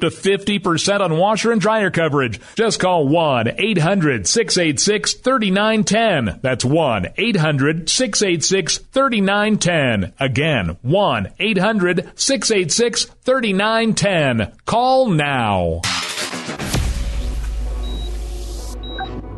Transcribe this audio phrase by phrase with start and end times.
[0.00, 2.40] to 50% on washer and dryer coverage.
[2.54, 6.40] Just call 1 800 686 3910.
[6.42, 10.12] That's 1 800 686 3910.
[10.18, 14.52] Again, 1 800 686 3910.
[14.64, 15.80] Call now.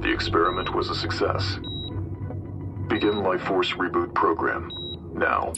[0.02, 1.58] The experiment was a success.
[2.88, 4.68] Begin Life Force Reboot Program
[5.14, 5.52] now.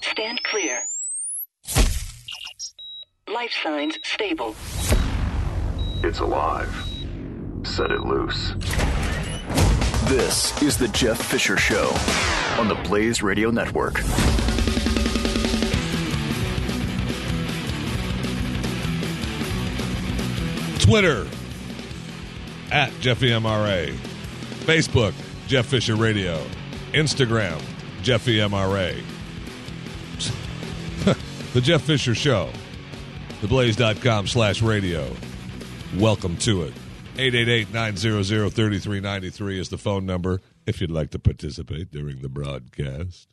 [0.00, 0.80] Stand clear.
[3.32, 4.56] Life signs stable.
[6.02, 6.74] It's alive.
[7.62, 8.54] Set it loose.
[10.04, 11.94] This is the Jeff Fisher Show
[12.58, 13.96] on the Blaze Radio Network.
[20.80, 21.26] Twitter
[22.72, 23.94] at JeffyMRA.
[24.64, 25.12] Facebook,
[25.46, 26.42] Jeff Fisher Radio.
[26.94, 27.60] Instagram,
[28.02, 29.02] JeffyMRA.
[31.52, 32.50] the Jeff Fisher Show.
[33.40, 35.08] Theblaze.com slash radio.
[35.96, 36.74] Welcome to it.
[37.14, 43.28] 888-900-3393 is the phone number if you'd like to participate during the broadcast.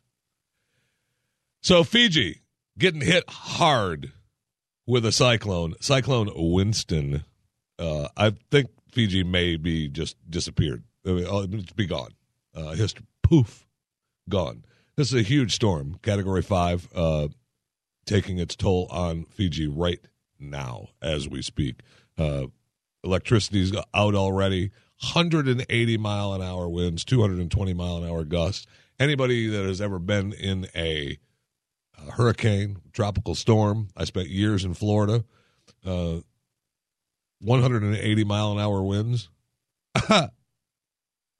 [1.60, 2.42] So Fiji
[2.78, 4.12] getting hit hard
[4.86, 5.74] with a cyclone.
[5.80, 7.24] Cyclone Winston.
[7.76, 10.84] Uh, I think Fiji may be just disappeared.
[11.04, 12.10] I mean, oh, it's be gone.
[12.54, 13.66] Uh, history, poof,
[14.28, 14.64] gone.
[14.96, 17.28] This is a huge storm, Category 5, uh,
[18.06, 20.00] taking its toll on Fiji right
[20.38, 21.80] now as we speak.
[22.16, 22.46] Uh,
[23.04, 24.70] electricity's out already.
[25.12, 28.66] 180 mile an hour winds, 220 mile an hour gusts.
[28.98, 31.18] Anybody that has ever been in a,
[31.98, 35.24] a hurricane, tropical storm, I spent years in Florida.
[35.84, 36.20] Uh,
[37.40, 39.28] 180 mile an hour winds.
[40.08, 40.28] uh,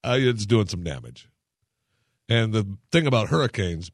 [0.05, 1.31] it's doing some damage.
[2.29, 3.91] And the thing about hurricanes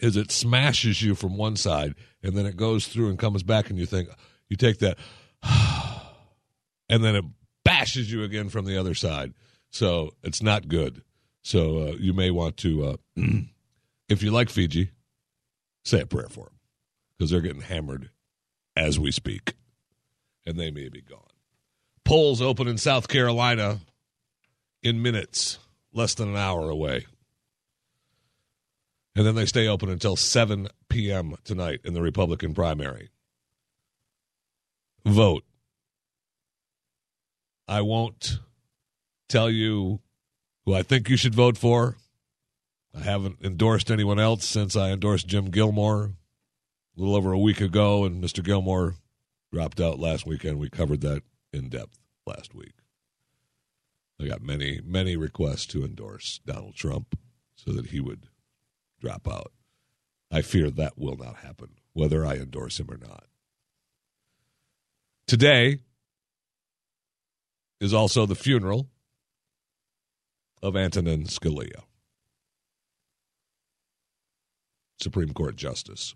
[0.00, 3.70] is it smashes you from one side and then it goes through and comes back
[3.70, 4.08] and you think
[4.48, 4.98] you take that
[6.88, 7.24] and then it
[7.64, 9.32] bashes you again from the other side.
[9.70, 11.02] So it's not good.
[11.42, 12.96] So uh, you may want to, uh,
[14.08, 14.90] if you like Fiji,
[15.84, 16.58] say a prayer for them
[17.16, 18.10] because they're getting hammered
[18.76, 19.54] as we speak,
[20.46, 21.20] and they may be gone.
[22.04, 23.80] Polls open in South Carolina
[24.82, 25.58] in minutes,
[25.92, 27.06] less than an hour away.
[29.14, 31.36] And then they stay open until 7 p.m.
[31.44, 33.10] tonight in the Republican primary.
[35.04, 35.44] Vote.
[37.68, 38.38] I won't
[39.28, 40.00] tell you
[40.64, 41.96] who I think you should vote for.
[42.94, 46.12] I haven't endorsed anyone else since I endorsed Jim Gilmore
[46.96, 48.44] a little over a week ago, and Mr.
[48.44, 48.96] Gilmore
[49.52, 50.58] dropped out last weekend.
[50.58, 52.74] We covered that in depth last week.
[54.20, 57.18] I got many, many requests to endorse Donald Trump
[57.56, 58.28] so that he would
[59.02, 59.52] drop out.
[60.30, 63.24] I fear that will not happen, whether I endorse him or not.
[65.26, 65.80] Today
[67.80, 68.88] is also the funeral
[70.62, 71.82] of Antonin Scalia,
[75.00, 76.14] Supreme Court Justice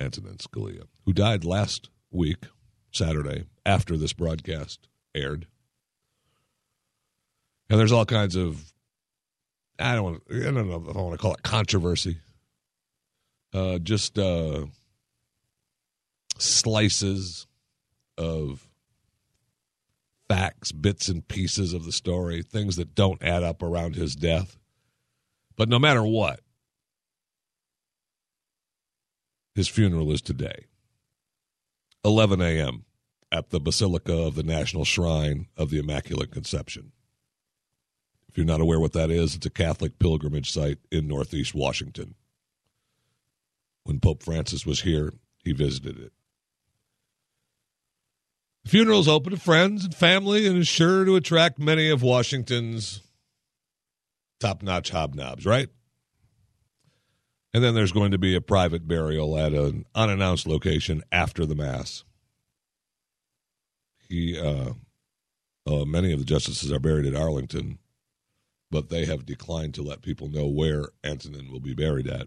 [0.00, 2.46] Antonin Scalia, who died last week,
[2.90, 5.46] Saturday, after this broadcast aired.
[7.68, 8.71] And there's all kinds of
[9.78, 12.18] I don't I don't know if I want to call it controversy.
[13.54, 14.64] Uh, just uh,
[16.38, 17.46] slices
[18.16, 18.68] of
[20.28, 24.56] facts, bits and pieces of the story, things that don't add up around his death.
[25.56, 26.40] But no matter what,
[29.54, 30.64] his funeral is today,
[32.04, 32.86] 11 a.m.
[33.30, 36.92] at the Basilica of the National Shrine of the Immaculate Conception.
[38.32, 42.14] If you're not aware what that is, it's a Catholic pilgrimage site in Northeast Washington.
[43.84, 45.12] When Pope Francis was here,
[45.44, 46.12] he visited it.
[48.64, 52.02] The funeral is open to friends and family and is sure to attract many of
[52.02, 53.02] Washington's
[54.40, 55.68] top notch hobnobs, right?
[57.52, 61.54] And then there's going to be a private burial at an unannounced location after the
[61.54, 62.04] Mass.
[64.08, 64.70] He, uh,
[65.66, 67.78] uh, many of the justices are buried at Arlington,
[68.72, 72.26] but they have declined to let people know where Antonin will be buried at.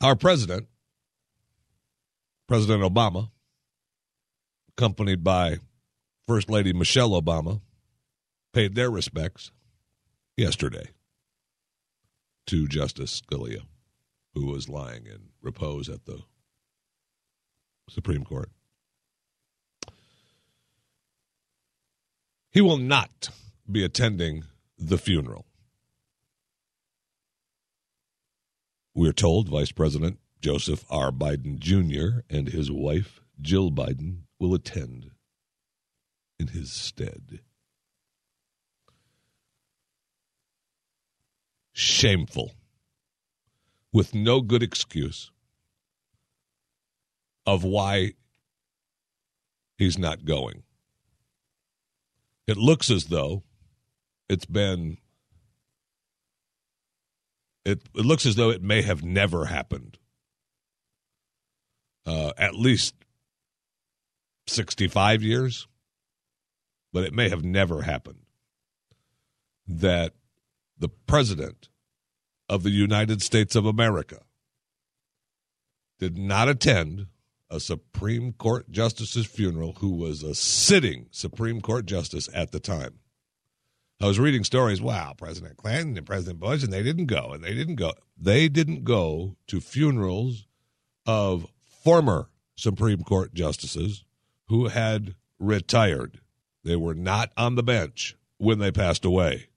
[0.00, 0.66] Our president,
[2.48, 3.30] President Obama,
[4.70, 5.58] accompanied by
[6.26, 7.60] First Lady Michelle Obama,
[8.54, 9.50] paid their respects
[10.38, 10.88] yesterday
[12.46, 13.66] to Justice Scalia,
[14.34, 16.22] who was lying in repose at the
[17.90, 18.48] Supreme Court.
[22.50, 23.28] He will not
[23.70, 24.44] be attending
[24.78, 25.46] the funeral.
[28.94, 31.10] We're told Vice President Joseph R.
[31.12, 32.20] Biden Jr.
[32.28, 35.10] and his wife, Jill Biden, will attend
[36.38, 37.40] in his stead.
[41.80, 42.52] shameful,
[43.92, 45.30] with no good excuse
[47.46, 48.12] of why
[49.78, 50.62] he's not going.
[52.46, 53.44] It looks as though
[54.30, 54.96] it's been
[57.64, 59.98] it, it looks as though it may have never happened.
[62.06, 62.94] Uh, at least
[64.46, 65.68] 65 years,
[66.92, 68.20] but it may have never happened
[69.66, 70.14] that
[70.78, 71.68] the president
[72.48, 74.20] of the United States of America
[75.98, 77.06] did not attend
[77.50, 83.00] a Supreme Court justice's funeral who was a sitting Supreme Court justice at the time.
[84.02, 87.44] I was reading stories, wow, President Clinton and President Bush, and they didn't go, and
[87.44, 87.92] they didn't go.
[88.16, 90.46] They didn't go to funerals
[91.04, 94.04] of former Supreme Court justices
[94.46, 96.20] who had retired.
[96.64, 99.48] They were not on the bench when they passed away.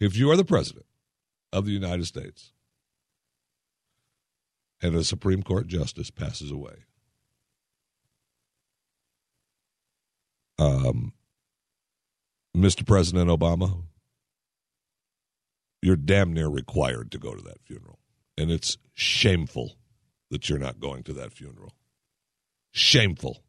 [0.00, 0.86] If you are the president
[1.52, 2.52] of the United States
[4.80, 6.86] and a Supreme Court justice passes away,
[10.58, 11.12] um,
[12.56, 12.86] Mr.
[12.86, 13.82] President Obama,
[15.80, 17.98] you're damn near required to go to that funeral.
[18.36, 19.76] And it's shameful
[20.30, 21.74] that you're not going to that funeral.
[22.72, 23.42] Shameful.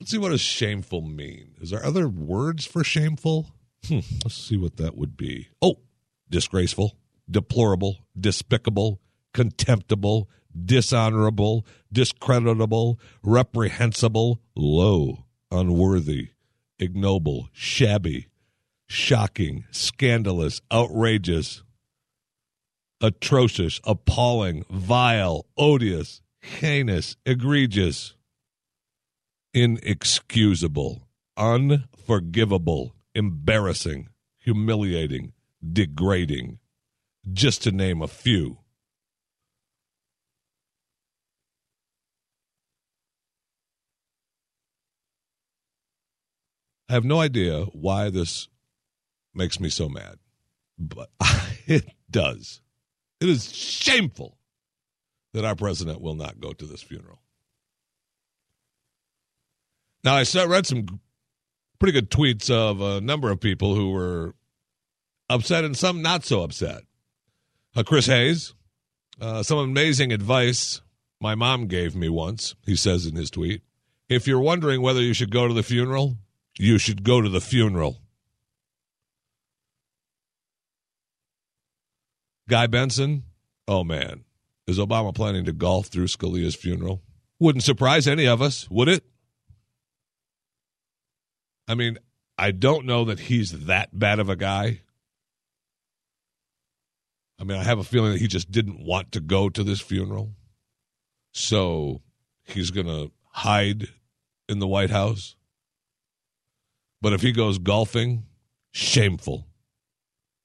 [0.00, 1.54] Let's see what does shameful mean.
[1.60, 3.52] Is there other words for shameful?
[3.86, 5.48] Hmm, let's see what that would be.
[5.60, 5.78] Oh,
[6.28, 6.96] disgraceful,
[7.30, 9.00] deplorable, despicable,
[9.32, 10.28] contemptible,
[10.60, 16.30] dishonorable, discreditable, reprehensible, low, unworthy,
[16.78, 18.28] ignoble, shabby,
[18.86, 21.62] shocking, scandalous, outrageous,
[23.00, 28.14] atrocious, appalling, vile, odious, heinous, egregious
[29.54, 34.08] inexcusable, unforgivable, embarrassing,
[34.38, 35.32] humiliating,
[35.72, 36.58] degrading,
[37.32, 38.58] just to name a few.
[46.92, 48.48] I have no idea why this
[49.32, 50.16] makes me so mad,
[50.78, 51.08] but
[51.66, 52.60] it does.
[53.18, 54.36] It is shameful
[55.32, 57.22] that our president will not go to this funeral.
[60.04, 61.00] Now, I read some
[61.78, 64.34] pretty good tweets of a number of people who were
[65.30, 66.82] upset and some not so upset.
[67.74, 68.52] Uh, Chris Hayes,
[69.18, 70.82] uh, some amazing advice
[71.22, 73.62] my mom gave me once, he says in his tweet.
[74.10, 76.18] If you're wondering whether you should go to the funeral,
[76.58, 77.98] you should go to the funeral.
[82.48, 83.24] Guy Benson,
[83.66, 84.24] oh man,
[84.66, 87.02] is Obama planning to golf through Scalia's funeral?
[87.38, 89.04] Wouldn't surprise any of us, would it?
[91.66, 91.98] I mean,
[92.36, 94.82] I don't know that he's that bad of a guy.
[97.40, 99.80] I mean, I have a feeling that he just didn't want to go to this
[99.80, 100.32] funeral.
[101.32, 102.02] So
[102.44, 103.88] he's going to hide
[104.48, 105.34] in the White House.
[107.02, 108.24] But if he goes golfing,
[108.70, 109.44] shameful.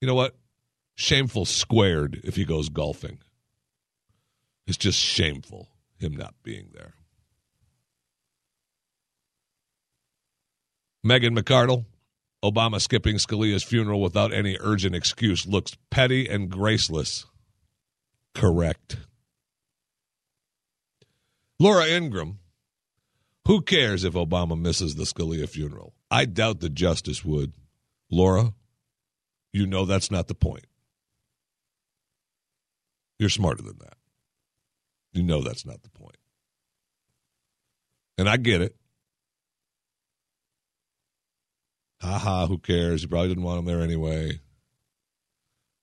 [0.02, 0.36] You know what?
[0.96, 3.20] Shameful squared if he goes golfing.
[4.66, 6.96] It's just shameful him not being there.
[11.04, 11.86] Megan McArdle,
[12.44, 17.26] Obama skipping Scalia's funeral without any urgent excuse looks petty and graceless.
[18.34, 18.98] Correct.
[21.60, 22.40] Laura Ingraham,
[23.46, 25.94] who cares if Obama misses the Scalia funeral?
[26.10, 27.54] I doubt the justice would.
[28.10, 28.54] Laura,
[29.52, 30.66] you know that's not the point.
[33.20, 33.98] You're smarter than that.
[35.12, 36.18] You know that's not the point.
[38.18, 38.76] And I get it.
[42.02, 43.02] Ha ha, who cares?
[43.02, 44.40] He probably didn't want him there anyway.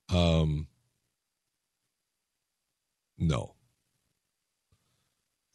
[0.08, 0.68] Um,
[3.18, 3.54] no.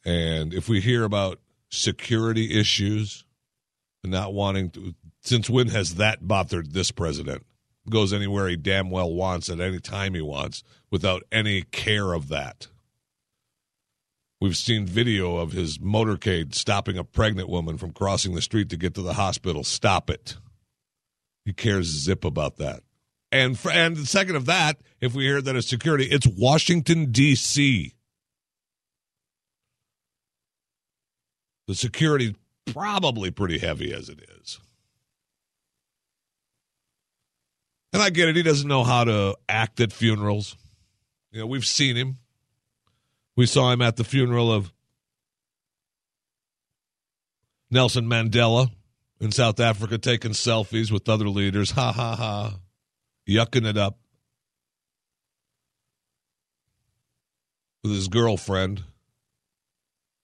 [0.04, 3.24] And if we hear about security issues
[4.04, 7.44] not wanting to, since when has that bothered this president?
[7.88, 12.28] Goes anywhere he damn well wants at any time he wants without any care of
[12.28, 12.68] that.
[14.40, 18.76] We've seen video of his motorcade stopping a pregnant woman from crossing the street to
[18.76, 19.64] get to the hospital.
[19.64, 20.36] Stop it.
[21.44, 22.82] He cares zip about that.
[23.32, 27.94] And for, and second of that, if we hear that it's security, it's Washington D.C.
[31.68, 32.34] The security
[32.72, 34.58] probably pretty heavy as it is.
[37.92, 38.36] And I get it.
[38.36, 40.56] He doesn't know how to act at funerals.
[41.32, 42.18] You know, we've seen him.
[43.36, 44.72] We saw him at the funeral of
[47.70, 48.70] Nelson Mandela
[49.20, 51.70] in South Africa taking selfies with other leaders.
[51.72, 52.54] Ha ha ha.
[53.28, 53.98] Yucking it up
[57.82, 58.82] with his girlfriend,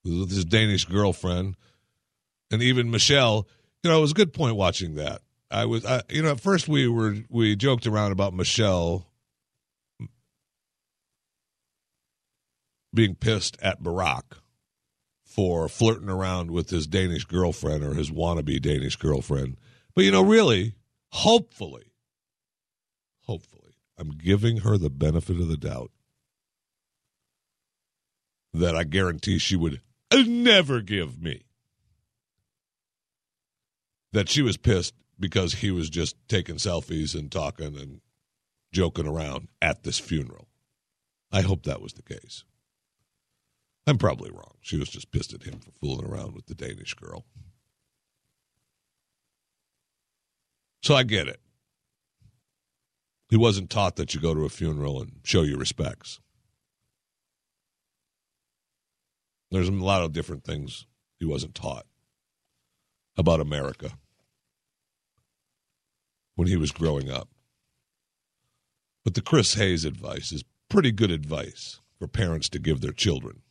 [0.04, 1.56] with his Danish girlfriend.
[2.50, 3.48] And even Michelle,
[3.82, 5.22] you know, it was a good point watching that.
[5.50, 9.06] I was, I, you know, at first we were, we joked around about Michelle
[12.92, 14.22] being pissed at Barack
[15.24, 19.56] for flirting around with his Danish girlfriend or his wannabe Danish girlfriend.
[19.94, 20.74] But, you know, really,
[21.12, 21.92] hopefully,
[23.22, 25.90] hopefully, I'm giving her the benefit of the doubt
[28.52, 29.80] that I guarantee she would
[30.12, 31.45] never give me.
[34.12, 38.00] That she was pissed because he was just taking selfies and talking and
[38.72, 40.48] joking around at this funeral.
[41.32, 42.44] I hope that was the case.
[43.86, 44.54] I'm probably wrong.
[44.60, 47.24] She was just pissed at him for fooling around with the Danish girl.
[50.82, 51.40] So I get it.
[53.28, 56.20] He wasn't taught that you go to a funeral and show your respects.
[59.50, 60.86] There's a lot of different things
[61.18, 61.86] he wasn't taught
[63.16, 63.92] about America
[66.34, 67.28] when he was growing up.
[69.04, 73.42] But the Chris Hayes advice is pretty good advice for parents to give their children.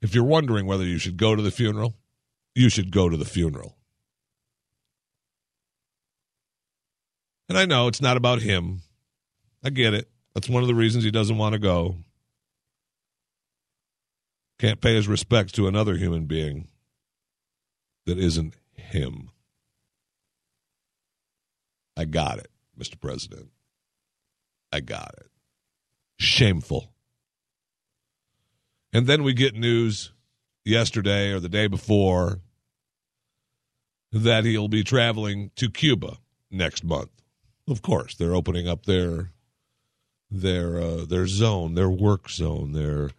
[0.00, 1.94] If you're wondering whether you should go to the funeral,
[2.54, 3.76] you should go to the funeral.
[7.48, 8.82] And I know it's not about him.
[9.64, 10.08] I get it.
[10.34, 11.96] That's one of the reasons he doesn't want to go.
[14.58, 16.68] Can't pay his respects to another human being
[18.06, 19.30] that isn't him.
[21.96, 22.98] I got it, Mr.
[22.98, 23.50] President.
[24.72, 25.30] I got it.
[26.18, 26.92] Shameful.
[28.92, 30.12] And then we get news
[30.64, 32.40] yesterday or the day before
[34.12, 36.16] that he'll be traveling to Cuba
[36.50, 37.10] next month.
[37.68, 39.30] Of course, they're opening up their
[40.30, 43.10] their uh, their zone, their work zone, their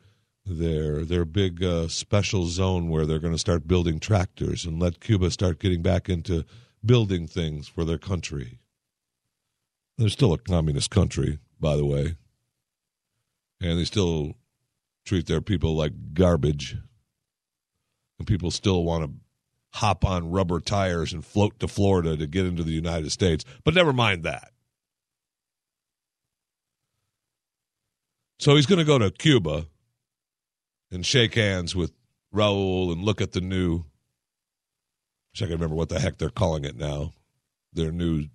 [0.46, 5.00] their their big uh, special zone where they're going to start building tractors and let
[5.00, 6.46] Cuba start getting back into
[6.84, 8.60] building things for their country.
[9.98, 12.16] They're still a communist country, by the way,
[13.62, 14.34] and they still
[15.06, 16.78] treat their people like garbage.
[18.18, 19.12] And people still want to
[19.80, 23.44] hop on rubber tires and float to Florida to get into the United States.
[23.64, 24.52] But never mind that.
[28.40, 29.68] So he's going to go to Cuba
[30.92, 31.94] and shake hands with
[32.34, 33.86] Raul and look at the new.
[35.36, 37.14] I can remember what the heck they're calling it now.
[37.74, 38.26] Their new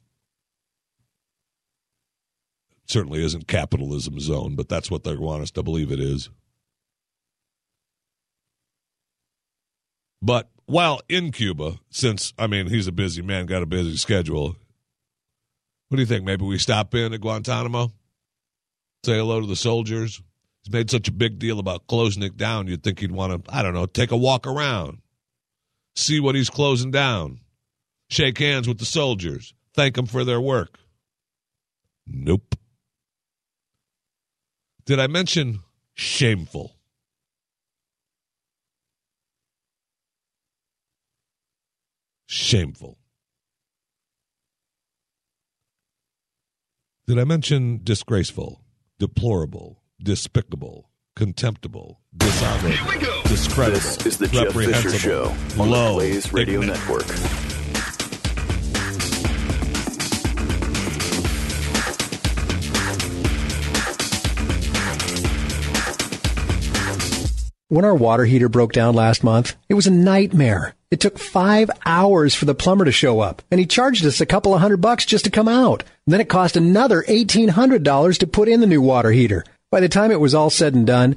[2.86, 6.30] certainly isn't capitalism zone, but that's what they want us to believe it is.
[10.22, 14.56] But while in Cuba, since, I mean, he's a busy man, got a busy schedule,
[15.88, 16.25] what do you think?
[16.25, 17.92] Maybe we stop in at Guantanamo?
[19.04, 20.20] Say hello to the soldiers?
[20.66, 23.54] He's made such a big deal about closing it down, you'd think he'd want to,
[23.54, 24.99] I don't know, take a walk around,
[25.94, 27.38] see what he's closing down,
[28.11, 30.80] shake hands with the soldiers, thank them for their work.
[32.04, 32.56] Nope.
[34.87, 35.61] Did I mention
[35.94, 36.75] shameful?
[42.26, 42.99] Shameful.
[47.06, 48.62] Did I mention disgraceful,
[48.99, 56.32] deplorable, despicable, contemptible, dishonorable, discreditable, This is the Jeff Fisher Show on the low, Blaze
[56.32, 57.06] Radio ignorant, Network.
[67.68, 70.74] When our water heater broke down last month, it was a nightmare.
[70.90, 74.26] It took five hours for the plumber to show up, and he charged us a
[74.26, 75.82] couple of hundred bucks just to come out.
[76.06, 79.44] then it cost another $1,800 to put in the new water heater.
[79.70, 81.16] By the time it was all said and done,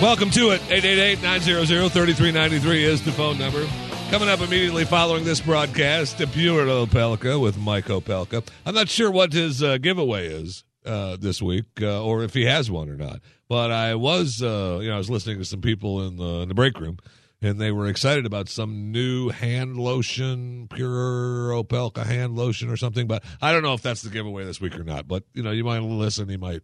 [0.00, 0.62] Welcome to it.
[0.62, 3.66] 888-900-3393 is the phone number.
[4.08, 8.42] Coming up immediately following this broadcast, Pure Opelka with Mike Opelka.
[8.64, 12.46] I'm not sure what his uh, giveaway is uh, this week, uh, or if he
[12.46, 13.20] has one or not.
[13.46, 16.48] But I was, uh, you know, I was listening to some people in the, in
[16.48, 16.96] the break room,
[17.42, 23.06] and they were excited about some new hand lotion, Pure Opelka hand lotion or something.
[23.06, 25.06] But I don't know if that's the giveaway this week or not.
[25.06, 26.62] But you know, you might listen, you might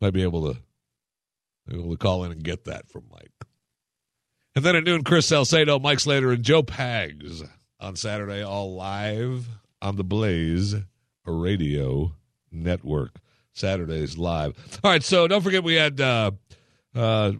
[0.00, 0.58] might be able to
[1.70, 3.30] able to call in and get that from Mike.
[4.54, 7.46] And then at noon, Chris Salcedo, Mike Slater, and Joe Pags
[7.78, 9.48] on Saturday, all live
[9.82, 10.74] on the Blaze
[11.26, 12.14] Radio
[12.50, 13.20] Network.
[13.52, 14.54] Saturdays live.
[14.84, 16.30] All right, so don't forget we had uh,
[16.94, 17.32] uh,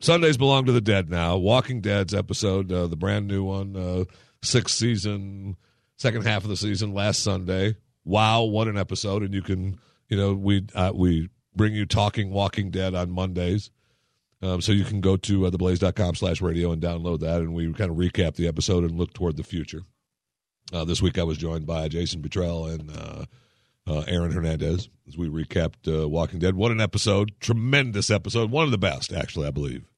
[0.00, 1.36] Sundays belong to the dead now.
[1.36, 4.04] Walking Dead's episode, uh, the brand new one, uh,
[4.42, 5.56] sixth season,
[5.96, 7.76] second half of the season, last Sunday.
[8.04, 9.22] Wow, what an episode!
[9.22, 9.78] And you can,
[10.08, 13.70] you know, we uh, we bring you Talking Walking Dead on Mondays.
[14.42, 17.70] Um, so you can go to uh, theblaze.com slash radio and download that, and we
[17.74, 19.82] kind of recap the episode and look toward the future.
[20.72, 23.24] Uh, this week I was joined by Jason Petrell and uh,
[23.86, 26.54] uh, Aaron Hernandez as we recapped uh, Walking Dead.
[26.54, 27.32] What an episode.
[27.40, 28.50] Tremendous episode.
[28.50, 29.90] One of the best, actually, I believe.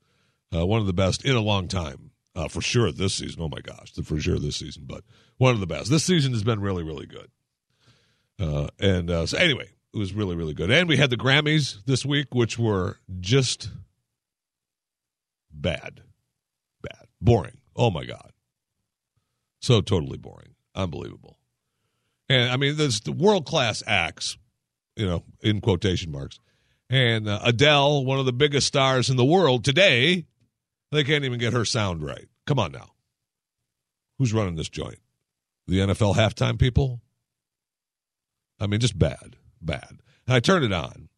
[0.54, 2.10] Uh, one of the best in a long time.
[2.34, 3.42] Uh, for sure this season.
[3.42, 3.92] Oh, my gosh.
[4.02, 5.04] For sure this season, but
[5.36, 5.90] one of the best.
[5.90, 7.28] This season has been really, really good.
[8.38, 10.70] And so, anyway, it was really, really good.
[10.70, 13.70] And we had the Grammys this week, which were just
[15.52, 16.02] bad.
[16.82, 17.06] Bad.
[17.20, 17.58] Boring.
[17.76, 18.32] Oh, my God.
[19.60, 20.54] So totally boring.
[20.74, 21.38] Unbelievable.
[22.28, 24.38] And I mean, there's the world class acts,
[24.96, 26.38] you know, in quotation marks.
[26.88, 30.26] And uh, Adele, one of the biggest stars in the world today,
[30.90, 32.28] they can't even get her sound right.
[32.46, 32.90] Come on now.
[34.18, 34.98] Who's running this joint?
[35.66, 37.00] The NFL halftime people?
[38.60, 39.98] I mean, just bad, bad.
[40.26, 41.08] And I turned it on.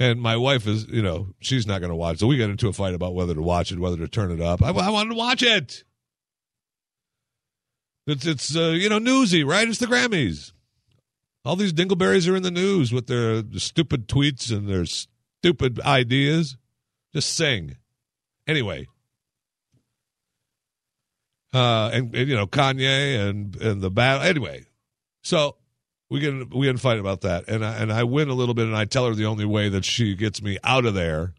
[0.00, 2.18] And my wife is, you know, she's not going to watch.
[2.18, 4.40] So we got into a fight about whether to watch it, whether to turn it
[4.40, 4.62] up.
[4.62, 5.82] I, I wanted to watch it.
[8.06, 9.68] It's, it's uh, you know, newsy, right?
[9.68, 10.52] It's the Grammys.
[11.44, 16.56] All these dingleberries are in the news with their stupid tweets and their stupid ideas.
[17.12, 17.76] Just sing.
[18.46, 18.86] Anyway.
[21.52, 24.22] Uh, and, and you know, Kanye and, and the battle.
[24.22, 24.66] Anyway.
[25.22, 25.56] So
[26.10, 28.66] we get we a fight about that, and I, and I win a little bit,
[28.66, 31.34] and I tell her the only way that she gets me out of there.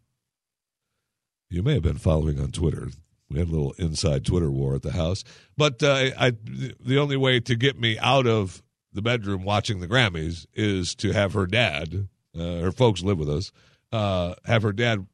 [1.48, 2.88] You may have been following on Twitter.
[3.28, 5.24] We had a little inside Twitter war at the house,
[5.56, 6.32] but uh, I
[6.80, 11.12] the only way to get me out of the bedroom watching the Grammys is to
[11.12, 13.52] have her dad, uh, her folks live with us,
[13.92, 15.06] uh, have her dad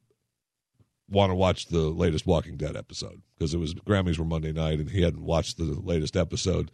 [1.09, 3.21] want to watch the latest Walking Dead episode.
[3.37, 6.71] Because it was Grammys were Monday night and he hadn't watched the latest episode,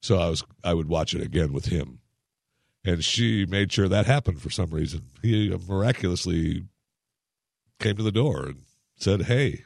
[0.00, 2.00] so I was I would watch it again with him
[2.84, 5.02] and she made sure that happened for some reason.
[5.22, 6.64] He miraculously
[7.80, 8.62] came to the door and
[8.96, 9.64] said, "Hey,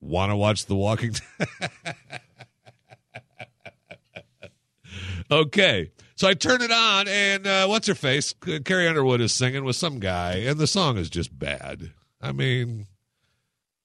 [0.00, 1.14] want to watch The Walking?"
[5.30, 8.34] okay, so I turn it on, and uh, what's her face?
[8.64, 11.92] Carrie Underwood is singing with some guy, and the song is just bad.
[12.20, 12.86] I mean,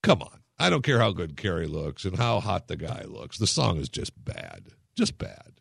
[0.04, 0.42] come on.
[0.60, 3.38] I don't care how good Carrie looks and how hot the guy looks.
[3.38, 4.70] The song is just bad.
[4.96, 5.57] Just bad.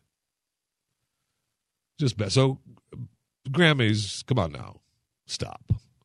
[1.97, 2.31] Just bad.
[2.31, 2.59] So
[3.49, 4.81] Grammys, come on now,
[5.25, 5.61] stop.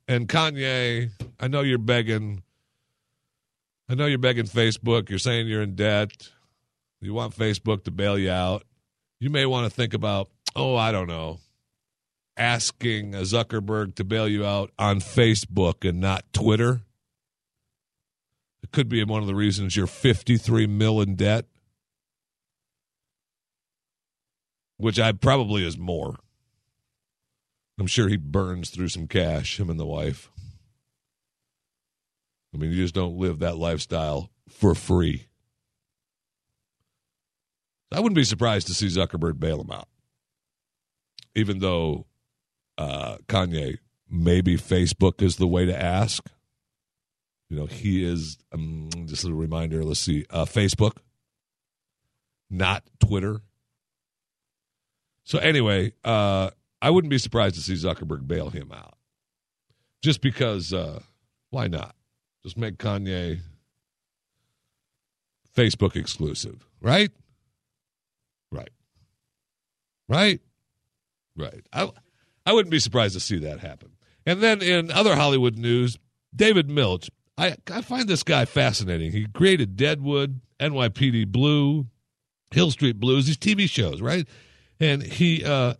[0.09, 2.42] And Kanye, I know you're begging.
[3.88, 5.11] I know you're begging Facebook.
[5.11, 6.31] You're saying you're in debt.
[7.00, 8.64] You want Facebook to bail you out.
[9.20, 11.40] You may want to think about, oh, I don't know,
[12.37, 16.83] asking Zuckerberg to bail you out on Facebook and not Twitter.
[18.62, 21.46] It could be one of the reasons you're 53 mil in debt,
[24.82, 26.16] which I probably is more.
[27.78, 30.28] I'm sure he burns through some cash, him and the wife.
[32.52, 35.28] I mean, you just don't live that lifestyle for free.
[37.92, 39.86] I wouldn't be surprised to see Zuckerberg bail him out,
[41.36, 42.06] even though
[42.76, 43.78] uh, Kanye
[44.10, 46.28] maybe Facebook is the way to ask.
[47.48, 49.84] You know, he is um, just a reminder.
[49.84, 50.96] Let's see, uh, Facebook,
[52.50, 53.42] not Twitter.
[55.24, 58.96] So anyway, uh, I wouldn't be surprised to see Zuckerberg bail him out,
[60.02, 60.72] just because.
[60.72, 61.00] Uh,
[61.52, 61.94] why not?
[62.42, 63.40] Just make Kanye
[65.54, 67.12] Facebook exclusive, right?
[68.50, 68.70] Right.
[70.08, 70.40] Right.
[71.37, 71.64] Right.
[71.72, 71.90] I
[72.44, 73.92] I wouldn't be surprised to see that happen.
[74.26, 75.98] And then in other Hollywood news,
[76.35, 77.11] David Milch.
[77.38, 79.12] I I find this guy fascinating.
[79.12, 81.87] He created Deadwood, NYPD Blue,
[82.50, 84.26] Hill Street Blues, these TV shows, right?
[84.82, 85.74] And he uh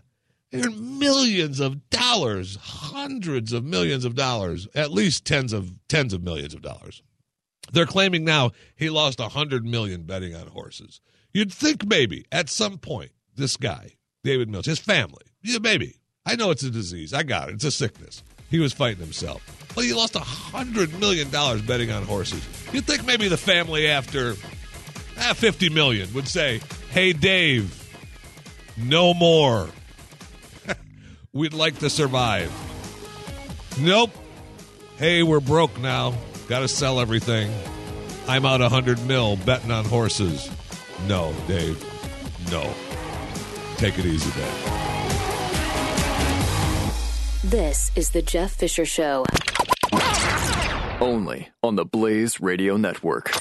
[0.54, 6.22] earned millions of dollars, hundreds of millions of dollars, at least tens of tens of
[6.22, 7.02] millions of dollars.
[7.72, 11.00] They're claiming now he lost a hundred million betting on horses.
[11.32, 13.92] You'd think maybe at some point this guy,
[14.24, 15.96] David Mills, his family, yeah, maybe.
[16.24, 17.12] I know it's a disease.
[17.12, 17.54] I got it.
[17.54, 18.22] It's a sickness.
[18.48, 19.42] He was fighting himself.
[19.74, 22.46] Well, he lost a hundred million dollars betting on horses.
[22.72, 24.36] You'd think maybe the family after
[25.18, 26.60] ah, fifty million would say,
[26.90, 27.82] Hey Dave,
[28.76, 29.68] no more.
[31.32, 32.52] We'd like to survive.
[33.80, 34.11] Nope.
[34.98, 36.14] Hey, we're broke now.
[36.48, 37.50] Got to sell everything.
[38.28, 40.50] I'm out a hundred mil betting on horses.
[41.08, 41.82] No, Dave.
[42.50, 42.72] No.
[43.76, 44.72] Take it easy, Dave.
[47.44, 49.24] This is the Jeff Fisher Show.
[51.00, 53.32] Only on the Blaze Radio Network.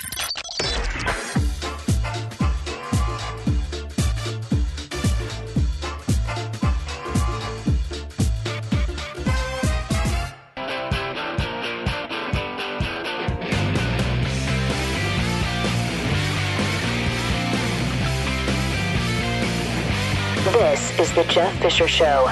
[21.16, 22.26] The Jeff Fisher Show.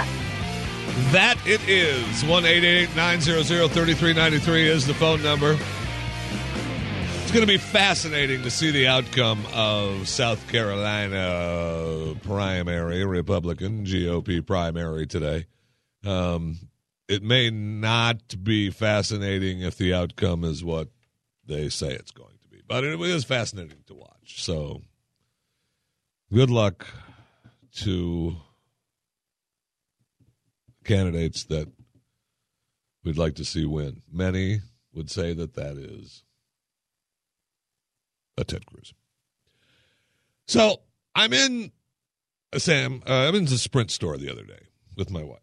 [1.12, 2.24] That it is.
[2.24, 5.58] 1 900 3393 is the phone number.
[7.22, 14.46] It's going to be fascinating to see the outcome of South Carolina primary, Republican GOP
[14.46, 15.46] primary today.
[16.06, 16.58] Um,
[17.08, 20.88] it may not be fascinating if the outcome is what
[21.46, 24.42] they say it's going to be, but it is fascinating to watch.
[24.42, 24.82] So,
[26.32, 26.88] good luck
[27.82, 28.38] to
[30.90, 31.72] candidates that
[33.04, 34.02] we'd like to see win.
[34.12, 36.24] Many would say that that is
[38.38, 38.94] a Ted Cruz.
[40.48, 40.82] So
[41.14, 41.72] I'm in
[42.58, 43.04] Sam.
[43.08, 45.40] Uh, I'm in the Sprint store the other day with my wife,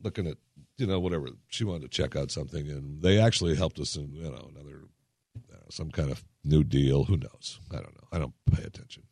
[0.00, 0.36] looking at
[0.76, 4.12] you know whatever she wanted to check out something, and they actually helped us in
[4.12, 4.84] you know another
[5.52, 7.02] uh, some kind of new deal.
[7.04, 7.58] Who knows?
[7.72, 8.08] I don't know.
[8.12, 9.02] I don't pay attention.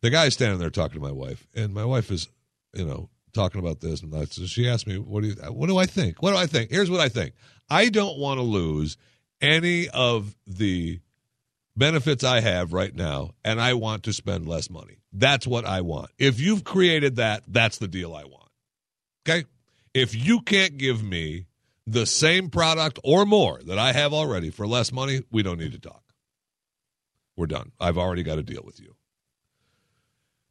[0.00, 2.28] The guy's standing there talking to my wife, and my wife is
[2.74, 4.32] you know talking about this and.
[4.32, 5.34] So she asked me, "What do you?
[5.34, 6.22] What do I think?
[6.22, 6.70] What do I think?
[6.70, 7.34] Here's what I think.
[7.70, 8.96] I don't want to lose
[9.40, 11.00] any of the
[11.76, 14.98] benefits I have right now, and I want to spend less money.
[15.12, 16.10] That's what I want.
[16.18, 18.50] If you've created that, that's the deal I want.
[19.28, 19.46] Okay.
[19.94, 21.46] If you can't give me
[21.86, 25.72] the same product or more that I have already for less money, we don't need
[25.72, 26.02] to talk.
[27.36, 27.72] We're done.
[27.80, 28.94] I've already got to deal with you.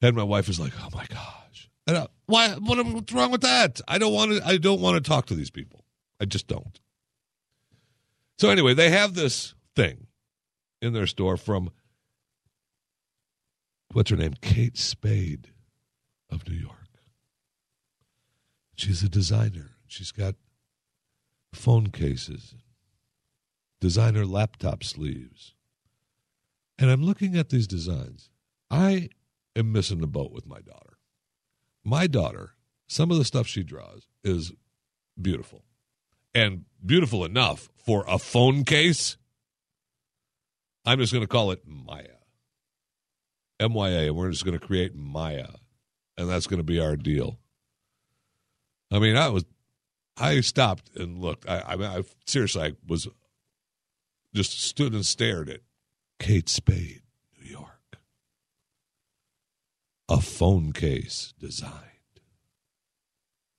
[0.01, 2.49] And my wife is like, "Oh my gosh." I, uh, why?
[2.53, 3.81] What, what's wrong with that?
[3.87, 4.47] I don't want to.
[4.47, 5.83] I don't want to talk to these people.
[6.19, 6.79] I just don't.
[8.37, 10.07] So anyway, they have this thing
[10.81, 11.71] in their store from
[13.91, 15.49] what's her name, Kate Spade
[16.29, 16.75] of New York.
[18.75, 19.71] She's a designer.
[19.87, 20.35] She's got
[21.53, 22.55] phone cases,
[23.79, 25.53] designer laptop sleeves,
[26.79, 28.29] and I'm looking at these designs.
[28.69, 29.09] I
[29.55, 30.90] am missing the boat with my daughter
[31.83, 32.51] my daughter,
[32.87, 34.51] some of the stuff she draws is
[35.19, 35.63] beautiful
[36.33, 39.17] and beautiful enough for a phone case.
[40.85, 42.17] I'm just going to call it Maya.
[43.59, 45.47] M Y A, and we're just going to create Maya,
[46.17, 47.37] and that's going to be our deal.
[48.91, 49.45] I mean, I was,
[50.17, 51.47] I stopped and looked.
[51.47, 53.07] I, I, I seriously, I was
[54.33, 55.59] just stood and stared at
[56.19, 57.03] Kate Spade
[60.11, 61.73] a phone case designed.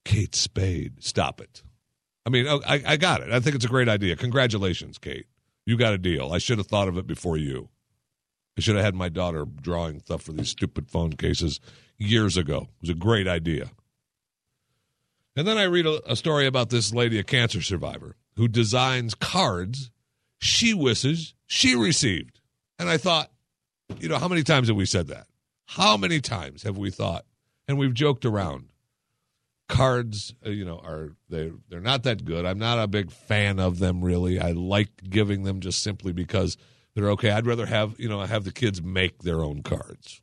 [0.05, 1.03] Kate Spade.
[1.03, 1.63] Stop it.
[2.27, 3.33] I mean, oh, I, I got it.
[3.33, 4.17] I think it's a great idea.
[4.17, 5.27] Congratulations, Kate.
[5.65, 6.33] You got a deal.
[6.33, 7.71] I should have thought of it before you.
[8.59, 11.59] I should have had my daughter drawing stuff for these stupid phone cases
[11.97, 12.69] years ago.
[12.77, 13.71] It was a great idea.
[15.35, 19.15] And then I read a, a story about this lady, a cancer survivor, who designs
[19.15, 19.91] cards
[20.39, 22.41] she wishes she received.
[22.79, 23.31] And I thought,
[24.01, 25.27] you know, how many times have we said that?
[25.67, 27.25] How many times have we thought,
[27.67, 28.69] and we've joked around,
[29.69, 32.45] cards, uh, you know, are they they're not that good.
[32.45, 34.39] I'm not a big fan of them really.
[34.39, 36.57] I like giving them just simply because
[36.95, 37.31] they're okay.
[37.31, 40.21] I'd rather have, you know, I have the kids make their own cards.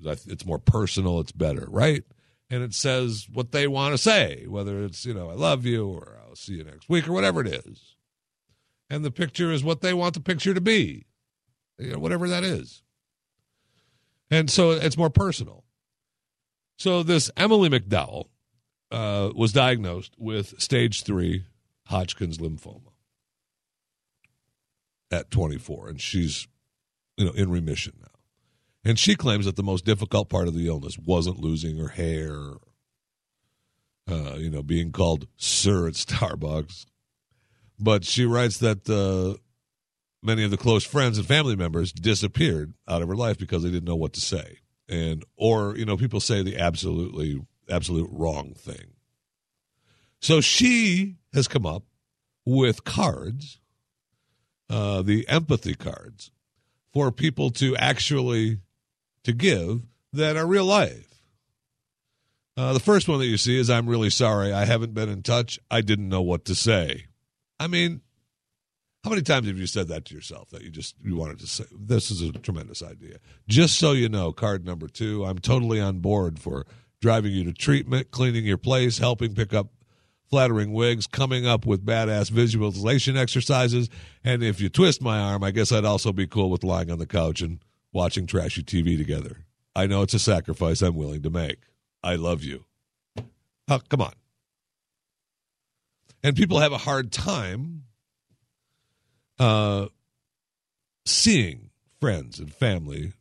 [0.00, 2.02] It's more personal, it's better, right?
[2.50, 5.88] And it says what they want to say, whether it's, you know, I love you
[5.88, 7.96] or I'll see you next week or whatever it is.
[8.90, 11.06] And the picture is what they want the picture to be.
[11.78, 12.82] You know, whatever that is.
[14.30, 15.64] And so it's more personal.
[16.76, 18.26] So this Emily McDowell
[18.90, 21.44] uh, was diagnosed with stage three
[21.86, 22.92] Hodgkin's lymphoma
[25.10, 26.48] at 24, and she's
[27.16, 28.08] you know in remission now.
[28.84, 32.36] And she claims that the most difficult part of the illness wasn't losing her hair,
[34.10, 36.86] uh, you know, being called sir at Starbucks,
[37.78, 39.40] but she writes that uh,
[40.24, 43.70] many of the close friends and family members disappeared out of her life because they
[43.70, 44.58] didn't know what to say,
[44.88, 48.94] and or you know, people say the absolutely absolute wrong thing.
[50.20, 51.84] So she has come up
[52.46, 53.60] with cards,
[54.70, 56.30] uh, the empathy cards,
[56.92, 58.60] for people to actually
[59.24, 59.82] to give
[60.12, 61.14] that are real life.
[62.56, 64.52] Uh, the first one that you see is I'm really sorry.
[64.52, 65.58] I haven't been in touch.
[65.70, 67.06] I didn't know what to say.
[67.58, 68.00] I mean,
[69.04, 71.46] how many times have you said that to yourself that you just you wanted to
[71.46, 73.18] say this is a tremendous idea?
[73.46, 76.64] Just so you know, card number 2, I'm totally on board for
[77.02, 79.68] driving you to treatment, cleaning your place, helping pick up
[80.30, 83.90] flattering wigs, coming up with badass visualization exercises,
[84.24, 86.98] and if you twist my arm, I guess I'd also be cool with lying on
[86.98, 87.58] the couch and
[87.92, 89.44] watching trashy TV together.
[89.76, 91.58] I know it's a sacrifice I'm willing to make.
[92.02, 92.64] I love you.
[93.68, 94.14] Oh, come on.
[96.22, 97.82] And people have a hard time
[99.38, 99.86] uh,
[101.04, 101.70] seeing
[102.00, 103.12] friends and family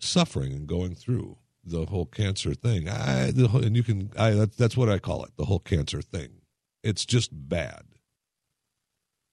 [0.00, 2.88] suffering and going through the whole cancer thing.
[2.88, 6.02] I, the, and you can, I, that, that's what I call it, the whole cancer
[6.02, 6.42] thing.
[6.82, 7.82] It's just bad.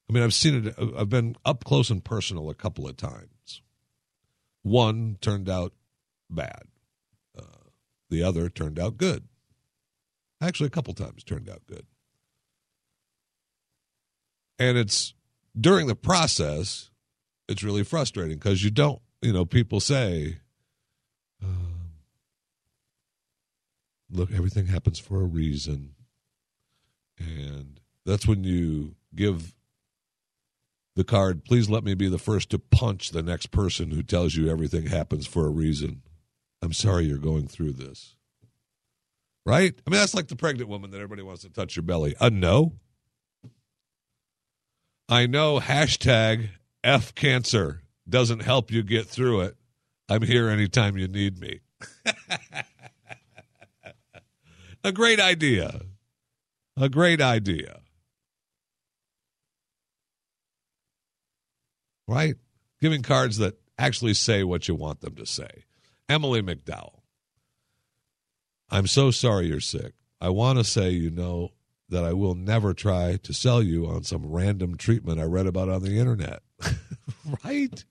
[0.10, 3.62] I mean, I've seen it, I've been up close and personal a couple of times.
[4.62, 5.74] One turned out
[6.30, 6.64] bad,
[7.38, 7.70] uh,
[8.10, 9.28] the other turned out good.
[10.42, 11.86] Actually, a couple times turned out good.
[14.60, 15.14] And it's
[15.60, 16.90] during the process,
[17.48, 20.38] it's really frustrating because you don't, you know, people say,
[21.44, 21.92] um,
[24.10, 25.96] look, everything happens for a reason.
[27.20, 29.54] And that's when you give
[30.96, 34.36] the card, please let me be the first to punch the next person who tells
[34.36, 36.02] you everything happens for a reason.
[36.62, 38.16] I'm sorry you're going through this.
[39.46, 39.74] Right?
[39.86, 42.16] I mean, that's like the pregnant woman that everybody wants to touch your belly.
[42.20, 42.74] A no.
[45.12, 46.52] I know hashtag
[46.86, 49.58] F cancer doesn't help you get through it.
[50.08, 51.60] I'm here anytime you need me.
[54.86, 55.82] A great idea.
[56.78, 57.82] A great idea.
[62.08, 62.36] Right?
[62.80, 65.66] Giving cards that actually say what you want them to say.
[66.08, 67.02] Emily McDowell.
[68.70, 69.92] I'm so sorry you're sick.
[70.22, 71.52] I want to say, you know,
[71.92, 75.70] that I will never try to sell you on some random treatment I read about
[75.70, 76.42] on the internet.
[77.44, 77.84] right?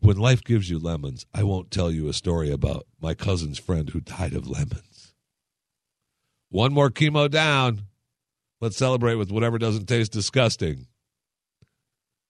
[0.00, 3.90] When life gives you lemons, I won't tell you a story about my cousin's friend
[3.90, 5.14] who died of lemons.
[6.50, 7.82] One more chemo down.
[8.60, 10.86] Let's celebrate with whatever doesn't taste disgusting.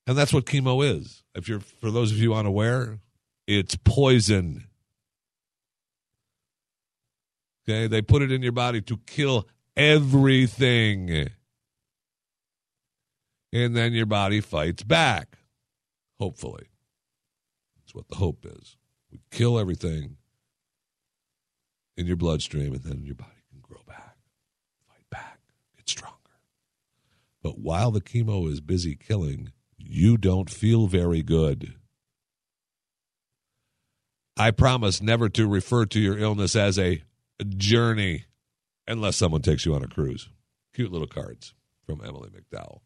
[0.07, 1.23] And that's what chemo is.
[1.35, 2.99] If you're for those of you unaware,
[3.47, 4.65] it's poison.
[7.69, 9.47] Okay, they put it in your body to kill
[9.79, 11.29] everything.
[13.53, 15.39] And then your body fights back.
[16.19, 16.67] Hopefully.
[17.77, 18.77] That's what the hope is.
[19.11, 20.17] We kill everything
[21.97, 24.17] in your bloodstream, and then your body can grow back,
[24.87, 25.41] fight back,
[25.77, 26.15] get stronger.
[27.43, 31.75] But while the chemo is busy killing, you don't feel very good.
[34.37, 37.03] I promise never to refer to your illness as a
[37.57, 38.27] journey
[38.89, 40.29] unless someone takes you on a cruise.
[40.75, 41.55] Cute little cards
[41.87, 42.81] from Emily McDowell.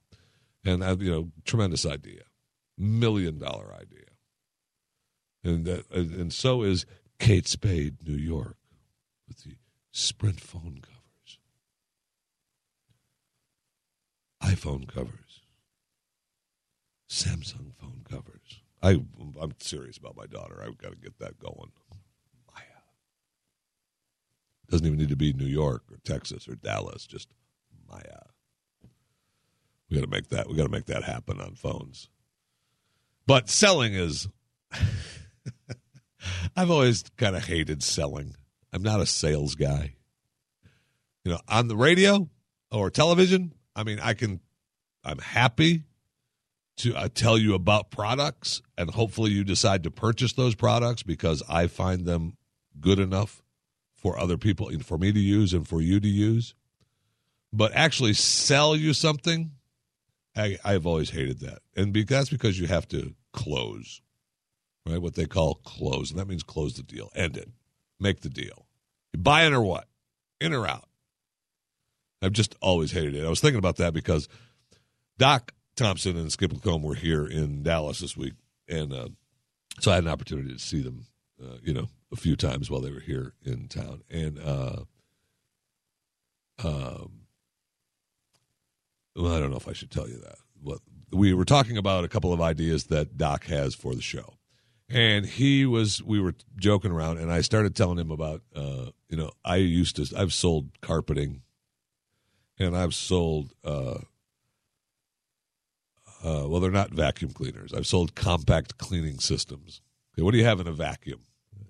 [0.64, 2.22] And, uh, you know, tremendous idea.
[2.76, 4.06] Million dollar idea.
[5.44, 6.86] And, uh, and so is
[7.18, 8.56] Kate Spade, New York,
[9.28, 9.56] with the
[9.92, 11.38] Sprint phone covers,
[14.42, 15.42] iPhone covers,
[17.08, 18.62] Samsung phone covers.
[18.82, 19.02] I
[19.40, 20.62] I'm serious about my daughter.
[20.64, 21.72] I've got to get that going.
[24.72, 27.04] Doesn't even need to be New York or Texas or Dallas.
[27.06, 27.28] Just
[27.90, 28.22] Maya.
[29.90, 30.48] We got to make that.
[30.48, 32.08] We got to make that happen on phones.
[33.26, 34.28] But selling is.
[36.56, 38.35] I've always kind of hated selling.
[38.72, 39.96] I'm not a sales guy.
[41.22, 42.30] You know, on the radio
[42.70, 44.40] or television, I mean, I can.
[45.04, 45.82] I'm happy
[46.78, 51.42] to uh, tell you about products, and hopefully you decide to purchase those products because
[51.46, 52.38] I find them
[52.80, 53.42] good enough
[54.02, 56.54] for other people, for me to use, and for you to use.
[57.52, 59.52] But actually, sell you something,
[60.36, 64.02] I, I've always hated that, and because, that's because you have to close,
[64.84, 65.00] right?
[65.00, 67.48] What they call close, and that means close the deal, end it,
[68.00, 68.66] make the deal.
[69.12, 69.86] You buy in or what?
[70.40, 70.88] In or out?
[72.22, 73.24] I've just always hated it.
[73.24, 74.28] I was thinking about that because
[75.18, 78.34] Doc Thompson and Skip LaCour were here in Dallas this week,
[78.68, 79.08] and uh,
[79.80, 81.06] so I had an opportunity to see them,
[81.42, 84.83] uh, you know, a few times while they were here in town, and uh,
[86.62, 87.22] um,
[89.16, 90.37] well, I don't know if I should tell you that.
[90.62, 94.35] What we were talking about a couple of ideas that Doc has for the show,
[94.88, 99.16] and he was we were joking around, and I started telling him about, uh, you
[99.16, 101.42] know, I used to I've sold carpeting,
[102.59, 103.52] and I've sold.
[103.64, 103.98] Uh,
[106.24, 107.74] uh, well, they're not vacuum cleaners.
[107.74, 109.81] I've sold compact cleaning systems.
[110.14, 111.20] Okay, what do you have in a vacuum?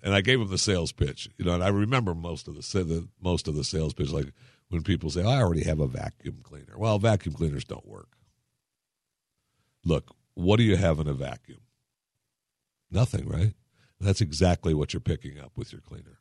[0.03, 2.83] And I gave him the sales pitch, you know, and I remember most of the,
[2.83, 4.33] the most of the sales pitch, like
[4.67, 8.09] when people say, "I already have a vacuum cleaner." Well, vacuum cleaners don't work.
[9.85, 11.61] Look, what do you have in a vacuum?
[12.91, 13.53] Nothing, right?
[14.01, 16.19] That's exactly what you're picking up with your cleaner.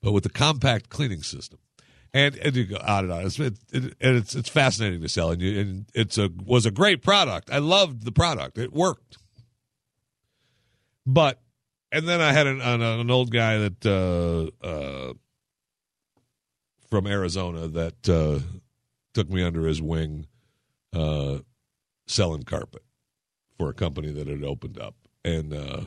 [0.00, 1.58] But with the compact cleaning system,
[2.12, 3.26] and, and you go on and on.
[3.26, 6.64] It's, it, it, and it's it's fascinating to sell, and, you, and it's a was
[6.64, 7.50] a great product.
[7.50, 9.18] I loved the product; it worked.
[11.04, 11.40] But
[11.94, 15.12] and then I had an, an, an old guy that uh, uh,
[16.90, 18.40] from Arizona that uh,
[19.14, 20.26] took me under his wing,
[20.92, 21.38] uh,
[22.08, 22.82] selling carpet
[23.56, 25.82] for a company that had opened up, and uh,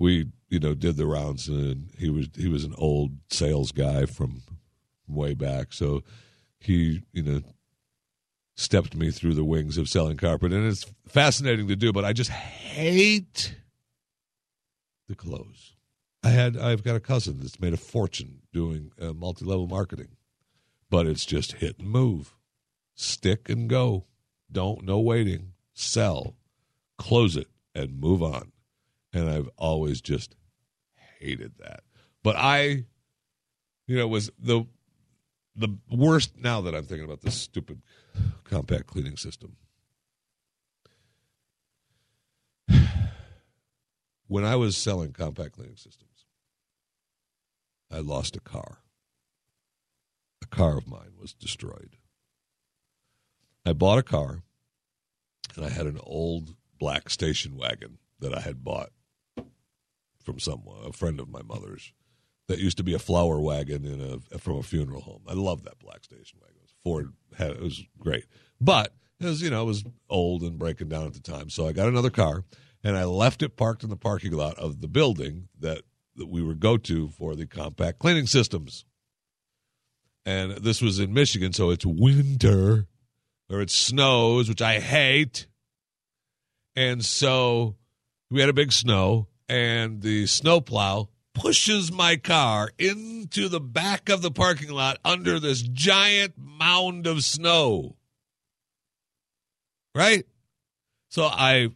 [0.00, 4.04] we you know did the rounds, and he was he was an old sales guy
[4.04, 4.42] from
[5.06, 5.72] way back.
[5.72, 6.02] So
[6.58, 7.42] he, you know,
[8.56, 11.92] stepped me through the wings of selling carpet, and it's fascinating to do.
[11.92, 13.54] But I just hate
[15.08, 15.74] the close.
[16.22, 20.16] I had I've got a cousin that's made a fortune doing uh, multi-level marketing,
[20.90, 22.34] but it's just hit and move,
[22.94, 24.04] stick and go.
[24.50, 25.52] Don't no waiting.
[25.74, 26.34] Sell,
[26.96, 28.52] close it, and move on.
[29.12, 30.34] And I've always just
[31.18, 31.80] hated that.
[32.22, 32.84] But I,
[33.86, 34.66] you know, was the
[35.54, 37.82] the worst now that I'm thinking about this stupid
[38.44, 39.56] compact cleaning system.
[44.28, 46.26] When I was selling compact cleaning systems,
[47.90, 48.78] I lost a car.
[50.42, 51.96] A car of mine was destroyed.
[53.64, 54.42] I bought a car,
[55.56, 58.90] and I had an old black station wagon that I had bought
[60.22, 61.92] from someone, a friend of my mother's
[62.48, 64.00] that used to be a flower wagon in
[64.32, 65.22] a from a funeral home.
[65.26, 66.56] I love that black station wagon.
[66.84, 68.24] Ford had it was great,
[68.60, 71.48] but was you know it was old and breaking down at the time.
[71.50, 72.44] So I got another car
[72.88, 75.82] and I left it parked in the parking lot of the building that
[76.16, 78.86] that we would go to for the compact cleaning systems.
[80.24, 82.86] And this was in Michigan, so it's winter
[83.50, 85.46] or it snows, which I hate.
[86.76, 87.76] And so
[88.30, 94.22] we had a big snow, and the snowplow pushes my car into the back of
[94.22, 97.96] the parking lot under this giant mound of snow.
[99.94, 100.24] Right?
[101.10, 101.68] So I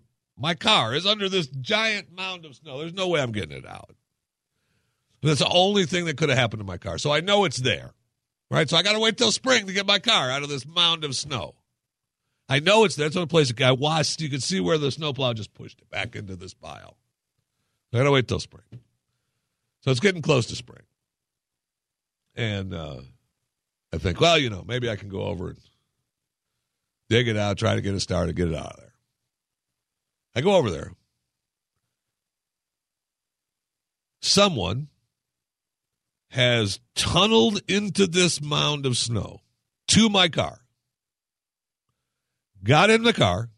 [0.42, 2.80] my car is under this giant mound of snow.
[2.80, 3.94] There's no way I'm getting it out.
[5.22, 6.98] That's the only thing that could have happened to my car.
[6.98, 7.92] So I know it's there.
[8.50, 8.68] Right?
[8.68, 11.04] So I got to wait till spring to get my car out of this mound
[11.04, 11.54] of snow.
[12.48, 13.06] I know it's there.
[13.06, 14.20] It's the only place a guy watched.
[14.20, 16.96] You can see where the snowplow just pushed it back into this pile.
[17.92, 18.80] I got to wait till spring.
[19.82, 20.82] So it's getting close to spring.
[22.34, 23.02] And uh,
[23.92, 25.58] I think, well, you know, maybe I can go over and
[27.08, 28.91] dig it out, try to get it started, get it out of there.
[30.34, 30.92] I go over there.
[34.20, 34.88] Someone
[36.30, 39.40] has tunneled into this mound of snow
[39.88, 40.60] to my car,
[42.64, 43.50] got in the car,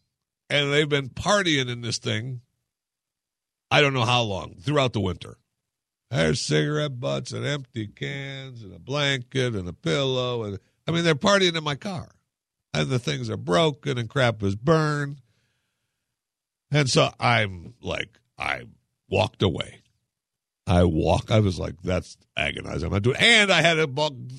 [0.50, 2.40] and they've been partying in this thing.
[3.70, 5.38] I don't know how long throughout the winter.
[6.10, 10.44] There's cigarette butts and empty cans and a blanket and a pillow.
[10.44, 12.12] And I mean, they're partying in my car.
[12.72, 15.20] And the things are broken and crap is burned.
[16.74, 18.62] And so I'm like, I
[19.08, 19.82] walked away.
[20.66, 21.30] I walk.
[21.30, 22.86] I was like, that's agonizing.
[22.86, 23.16] I'm not doing.
[23.20, 23.88] And I had a,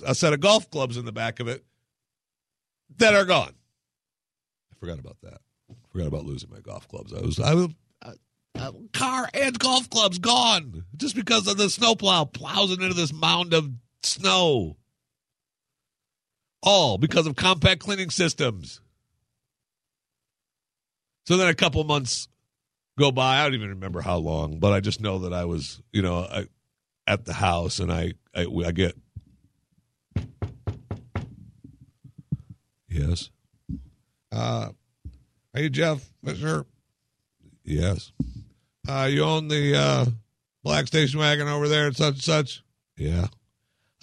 [0.06, 1.64] a set of golf clubs in the back of it
[2.98, 3.54] that are gone.
[4.70, 5.40] I forgot about that.
[5.92, 7.14] Forgot about losing my golf clubs.
[7.14, 7.70] I was, I was,
[8.02, 8.12] uh,
[8.56, 13.14] uh, car and golf clubs gone just because of the snowplow plows it into this
[13.14, 13.72] mound of
[14.04, 14.76] snow.
[16.62, 18.82] All because of compact cleaning systems.
[21.26, 22.28] So then a couple months
[22.98, 23.40] go by.
[23.40, 26.20] I don't even remember how long, but I just know that I was, you know,
[26.20, 26.46] I,
[27.08, 28.96] at the house and I, I, I get.
[32.88, 33.30] Yes.
[34.32, 34.70] Uh,
[35.54, 36.66] are you Jeff Fisher?
[37.64, 38.12] Yes.
[38.88, 40.06] Uh, you own the uh,
[40.64, 42.64] black station wagon over there and such and such?
[42.98, 43.28] Yeah.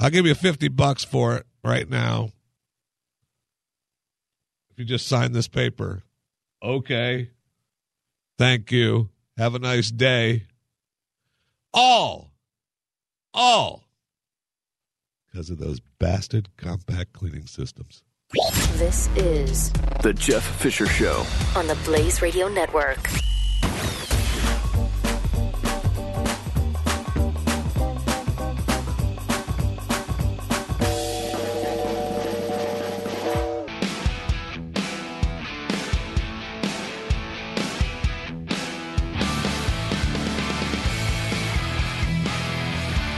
[0.01, 2.31] I'll give you 50 bucks for it right now.
[4.71, 6.03] If you just sign this paper.
[6.63, 7.31] Okay.
[8.39, 9.11] Thank you.
[9.37, 10.45] Have a nice day.
[11.75, 12.31] All,
[13.33, 13.83] all
[15.31, 18.03] because of those bastard compact cleaning systems.
[18.75, 21.25] This is The Jeff Fisher Show.
[21.57, 22.99] on the Blaze Radio Network.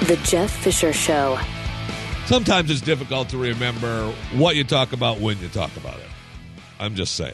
[0.05, 1.39] The Jeff Fisher Show.
[2.27, 6.07] Sometimes it's difficult to remember what you talk about when you talk about it.
[6.79, 7.33] I'm just saying.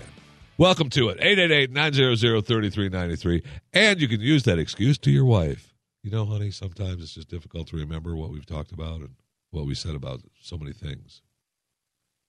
[0.57, 1.19] Welcome to it.
[1.19, 3.45] 888-900-3393.
[3.73, 5.75] And you can use that excuse to your wife.
[6.05, 9.17] You know, honey, sometimes it's just difficult to remember what we've talked about and
[9.51, 11.23] what we said about so many things.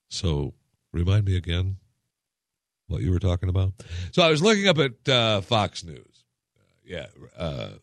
[0.09, 0.55] So
[0.91, 1.77] remind me again
[2.87, 3.73] what you were talking about.
[4.11, 6.23] So I was looking up at uh, Fox News.
[6.57, 7.05] Uh, yeah,
[7.37, 7.73] uh,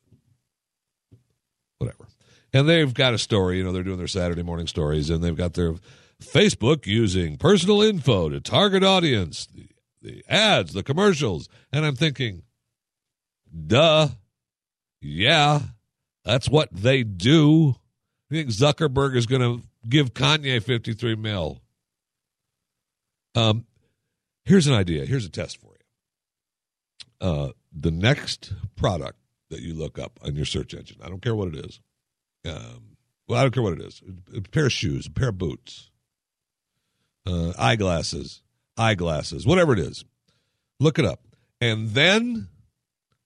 [1.79, 2.09] whatever.
[2.53, 5.37] And they've got a story, you know, they're doing their Saturday morning stories, and they've
[5.37, 5.75] got their
[6.23, 9.69] Facebook using personal info to target audience, the,
[10.01, 11.49] the ads, the commercials.
[11.73, 12.43] And I'm thinking,
[13.67, 14.09] duh,
[15.01, 15.61] yeah,
[16.25, 17.77] that's what they do.
[18.31, 21.61] You think Zuckerberg is going to give Kanye 53 mil?
[23.35, 23.67] Um,
[24.45, 25.05] here's an idea.
[25.07, 27.29] Here's a test for you.
[27.29, 29.19] Uh, the next product
[29.51, 31.81] that you look up on your search engine, I don't care what it is.
[32.47, 34.03] Um, well, I don't care what it is.
[34.35, 35.91] A pair of shoes, a pair of boots,
[37.27, 38.43] uh, eyeglasses,
[38.77, 40.05] eyeglasses, whatever it is.
[40.81, 41.21] Look it up,
[41.61, 42.49] and then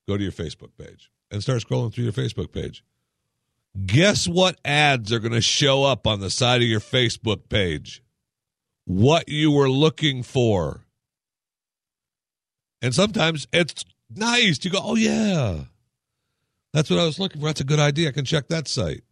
[0.09, 2.83] go to your Facebook page and start scrolling through your Facebook page.
[3.87, 8.03] Guess what ads are going to show up on the side of your Facebook page?
[8.85, 10.85] What you were looking for.
[12.83, 13.85] And sometimes it's
[14.15, 15.65] nice to go, oh, yeah,
[16.73, 17.47] that's what I was looking for.
[17.49, 18.09] That's a good idea.
[18.09, 19.05] I can check that site.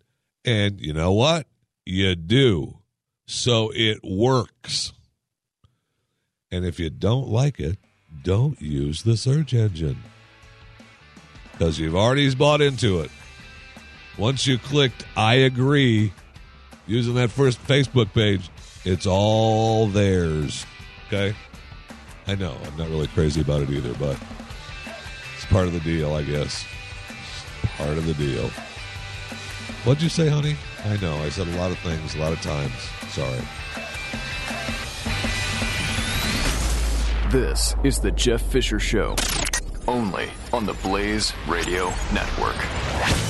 [0.44, 1.46] And you know what?
[1.84, 2.78] You do.
[3.26, 4.92] So it works.
[6.50, 7.78] And if you don't like it,
[8.22, 10.02] don't use the search engine.
[11.52, 13.10] Because you've already bought into it.
[14.18, 16.12] Once you clicked I agree
[16.86, 18.50] using that first Facebook page,
[18.84, 20.64] it's all theirs.
[21.06, 21.34] Okay?
[22.26, 24.18] I know, I'm not really crazy about it either, but
[25.36, 26.64] it's part of the deal, I guess.
[27.84, 28.48] Part of the deal.
[29.84, 30.56] What'd you say, honey?
[30.84, 32.72] I know, I said a lot of things, a lot of times.
[33.08, 33.40] Sorry.
[37.30, 39.16] This is The Jeff Fisher Show.
[39.88, 43.29] Only on the Blaze Radio Network.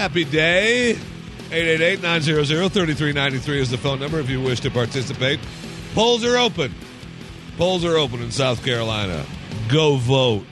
[0.00, 0.94] Happy day.
[1.50, 5.38] 888-900-3393 is the phone number if you wish to participate.
[5.92, 6.74] Polls are open.
[7.58, 9.26] Polls are open in South Carolina.
[9.68, 10.46] Go vote.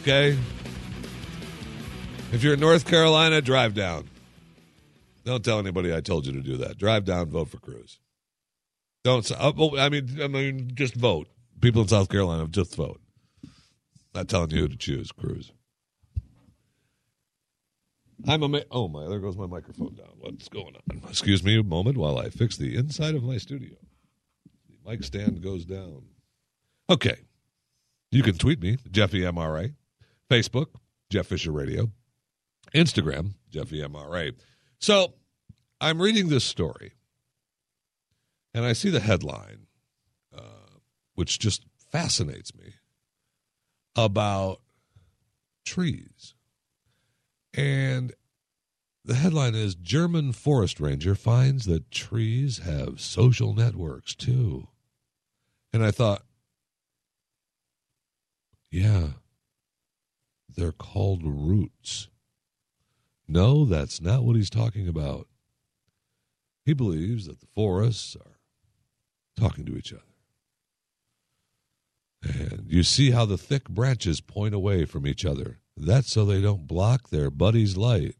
[0.00, 0.38] Okay?
[2.32, 4.08] If you're in North Carolina, drive down.
[5.26, 6.78] Don't tell anybody I told you to do that.
[6.78, 7.98] Drive down, vote for Cruz.
[9.04, 9.30] Don't.
[9.30, 11.28] uh, I mean, I mean, just vote.
[11.60, 13.02] People in South Carolina, just vote.
[14.14, 15.52] Not telling you who to choose, Cruz.
[18.26, 18.62] I'm a.
[18.70, 19.06] oh my!
[19.06, 20.10] There goes my microphone down.
[20.18, 21.02] What's going on?
[21.08, 23.76] Excuse me a moment while I fix the inside of my studio.
[24.68, 26.02] The mic stand goes down.
[26.90, 27.16] Okay,
[28.10, 29.74] you can tweet me, Jeffy MRA,
[30.30, 30.68] Facebook,
[31.10, 31.90] Jeff Fisher Radio,
[32.74, 34.34] Instagram, Jeffy MRA.
[34.78, 35.14] So
[35.80, 36.94] I'm reading this story,
[38.52, 39.66] and I see the headline,
[40.36, 40.78] uh,
[41.14, 42.74] which just fascinates me,
[43.94, 44.60] about
[45.64, 46.34] trees.
[47.54, 48.12] And
[49.04, 54.68] the headline is German forest ranger finds that trees have social networks too.
[55.72, 56.22] And I thought,
[58.70, 59.08] yeah,
[60.48, 62.08] they're called roots.
[63.26, 65.26] No, that's not what he's talking about.
[66.64, 68.38] He believes that the forests are
[69.38, 70.02] talking to each other.
[72.22, 75.60] And you see how the thick branches point away from each other.
[75.80, 78.14] That's so they don't block their buddy's light.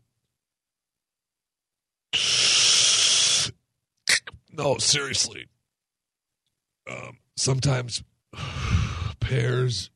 [4.52, 5.46] No, seriously.
[6.90, 8.02] Um, sometimes
[9.20, 9.90] pairs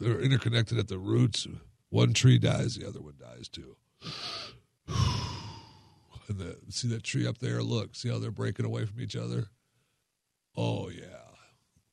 [0.00, 1.46] they're interconnected at the roots.
[1.90, 3.76] One tree dies, the other one dies too.
[6.28, 7.62] And the, see that tree up there?
[7.62, 9.46] Look, see how they're breaking away from each other?
[10.56, 11.02] Oh yeah,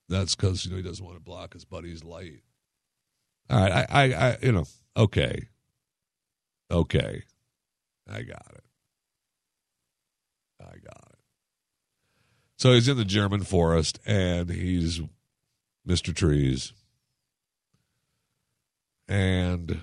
[0.08, 2.41] that's because you know he doesn't want to block his buddy's light.
[3.50, 4.66] All right, I, I, I, you know,
[5.00, 5.47] okay,
[6.70, 7.24] okay,
[8.08, 8.64] I got it.
[10.62, 11.20] I got it.
[12.58, 15.02] So he's in the German forest, and he's
[15.86, 16.74] Mister Trees,
[19.08, 19.80] and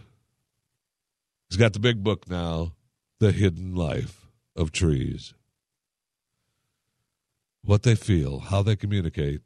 [1.49, 2.75] he's got the big book now,
[3.19, 5.33] "The Hidden Life of Trees."
[7.63, 9.41] What they feel, how they communicate,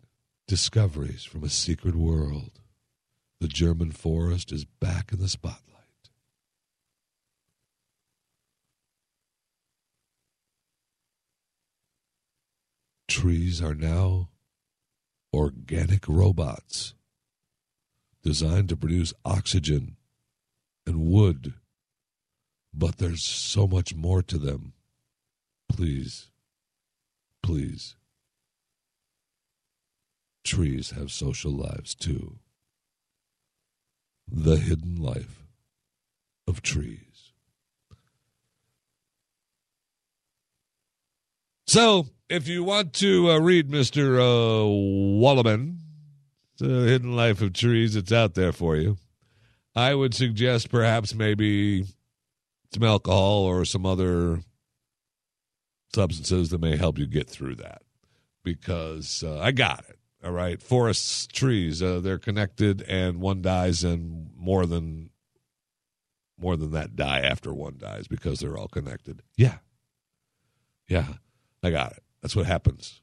[0.47, 2.60] discoveries from a secret world.
[3.41, 5.64] The German forest is back in the spotlight.
[13.09, 14.28] Trees are now
[15.32, 16.95] organic robots
[18.22, 19.97] designed to produce oxygen
[20.86, 21.55] and wood,
[22.74, 24.74] but there's so much more to them.
[25.68, 26.30] Please,
[27.43, 27.97] please.
[30.45, 32.38] Trees have social lives too.
[34.33, 35.45] The hidden life
[36.47, 37.33] of trees.
[41.66, 44.18] So, if you want to uh, read Mr.
[44.18, 45.78] Uh, Wallaman,
[46.59, 48.97] The Hidden Life of Trees, it's out there for you.
[49.76, 51.85] I would suggest perhaps maybe
[52.74, 54.41] some alcohol or some other
[55.95, 57.83] substances that may help you get through that
[58.43, 59.99] because uh, I got it.
[60.23, 60.61] All right.
[60.62, 65.11] Forests, trees, uh, they're connected and one dies and more than
[66.39, 69.23] more than that die after one dies because they're all connected.
[69.37, 69.59] Yeah.
[70.89, 71.07] Yeah.
[71.62, 72.03] I got it.
[72.23, 73.03] That's what happens.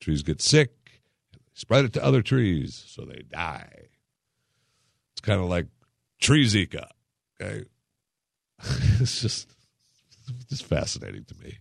[0.00, 0.72] Trees get sick,
[1.52, 3.88] spread it to other trees, so they die.
[5.12, 5.66] It's kind of like
[6.20, 6.88] tree Zika.
[7.40, 7.64] Okay.
[9.00, 9.48] it's just
[10.48, 11.58] just fascinating to me.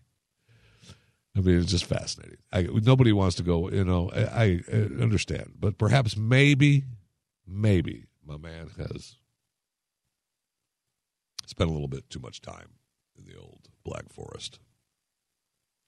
[1.35, 2.39] I mean, it's just fascinating.
[2.51, 6.83] I, nobody wants to go, you know, I, I understand, but perhaps maybe,
[7.47, 9.15] maybe my man has
[11.45, 12.71] spent a little bit too much time
[13.17, 14.59] in the old Black Forest.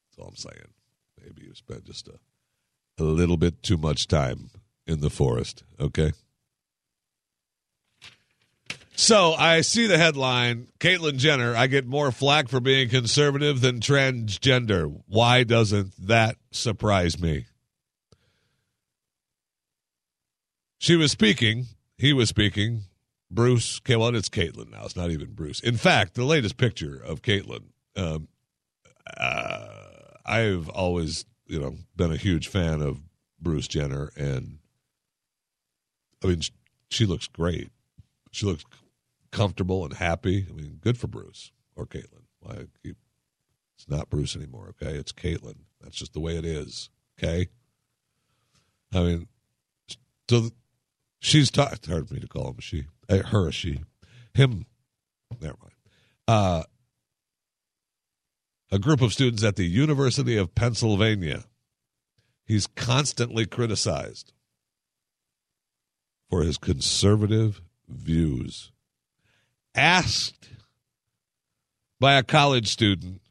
[0.09, 0.73] That's all I'm saying.
[1.21, 2.19] Maybe you spent just a,
[2.97, 4.49] a little bit too much time
[4.87, 6.13] in the forest, okay?
[9.03, 13.81] So I see the headline Caitlyn Jenner, I get more flack for being conservative than
[13.81, 14.97] transgender.
[15.07, 17.47] Why doesn't that surprise me?
[20.77, 21.65] She was speaking,
[21.97, 22.83] he was speaking.
[23.29, 24.85] Bruce, okay, well, it's Caitlyn now.
[24.85, 25.59] It's not even Bruce.
[25.59, 27.63] In fact, the latest picture of Caitlyn,
[27.97, 28.29] um,
[29.17, 29.67] uh,
[30.25, 33.01] I've always, you know, been a huge fan of
[33.41, 34.59] Bruce Jenner, and
[36.23, 36.41] I mean,
[36.89, 37.69] she looks great.
[38.31, 38.63] She looks
[39.33, 40.47] comfortable and happy.
[40.49, 42.67] I mean, good for Bruce or Caitlyn.
[42.83, 42.97] Keep,
[43.75, 44.95] it's not Bruce anymore, okay?
[44.95, 45.57] It's Caitlyn.
[45.81, 47.47] That's just the way it is, okay?
[48.93, 49.27] I mean,
[50.29, 50.49] so
[51.19, 51.73] she's talking.
[51.73, 53.81] It's hard for me to call him she, uh, her she,
[54.33, 54.65] him.
[55.41, 55.73] Never mind.
[56.27, 56.63] Uh,
[58.71, 61.45] a group of students at the University of Pennsylvania.
[62.45, 64.33] He's constantly criticized
[66.29, 68.71] for his conservative views
[69.75, 70.49] asked
[71.99, 73.21] by a college student.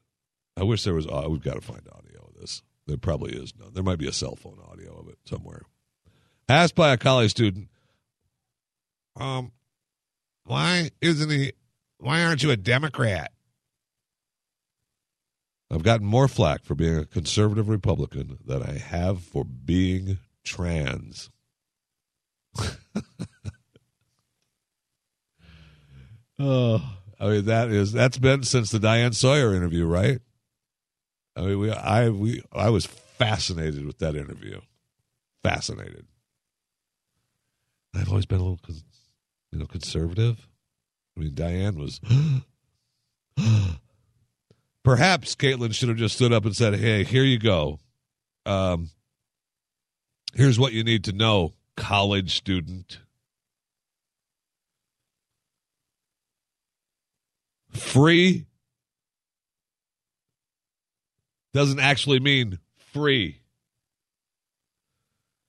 [0.56, 1.06] I wish there was.
[1.06, 2.62] Oh, we've got to find audio of this.
[2.86, 3.72] There probably is none.
[3.74, 5.62] There might be a cell phone audio of it somewhere.
[6.48, 7.68] Asked by a college student,
[9.16, 9.52] um,
[10.44, 11.52] why isn't he?
[11.98, 13.32] Why aren't you a Democrat?
[15.70, 21.30] I've gotten more flack for being a conservative Republican than I have for being trans.
[26.38, 26.82] oh,
[27.20, 30.20] I mean that is that's been since the Diane Sawyer interview, right?
[31.36, 34.60] I mean, we I we I was fascinated with that interview,
[35.42, 36.06] fascinated.
[37.94, 38.60] I've always been a little,
[39.50, 40.48] you know, conservative.
[41.16, 42.00] I mean, Diane was.
[44.84, 47.78] Perhaps Caitlyn should have just stood up and said, "Hey, here you go.
[48.44, 48.90] Um,
[50.34, 52.98] here's what you need to know, college student.
[57.72, 58.46] Free
[61.52, 62.58] doesn't actually mean
[62.92, 63.40] free.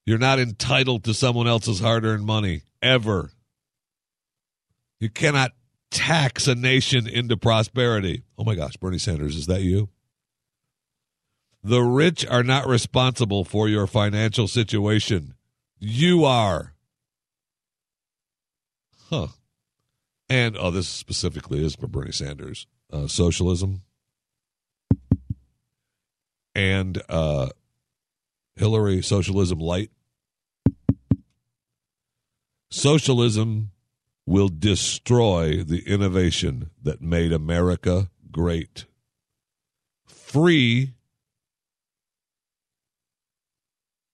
[0.06, 3.30] You're not entitled to someone else's hard earned money, ever.
[5.00, 5.52] You cannot
[5.90, 8.22] tax a nation into prosperity.
[8.36, 9.88] Oh my gosh, Bernie Sanders, is that you?
[11.62, 15.34] The rich are not responsible for your financial situation.
[15.78, 16.74] You are.
[19.08, 19.28] Huh.
[20.28, 23.82] And, oh, this specifically is for Bernie Sanders uh, socialism
[26.54, 27.48] and uh,
[28.56, 29.90] Hillary Socialism Light.
[32.70, 33.70] Socialism
[34.26, 38.86] will destroy the innovation that made America great.
[40.06, 40.94] Free,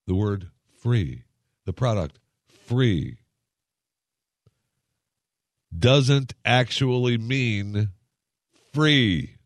[0.06, 1.24] the word free,
[1.64, 3.19] the product free,
[5.76, 7.90] doesn't actually mean
[8.72, 9.36] free.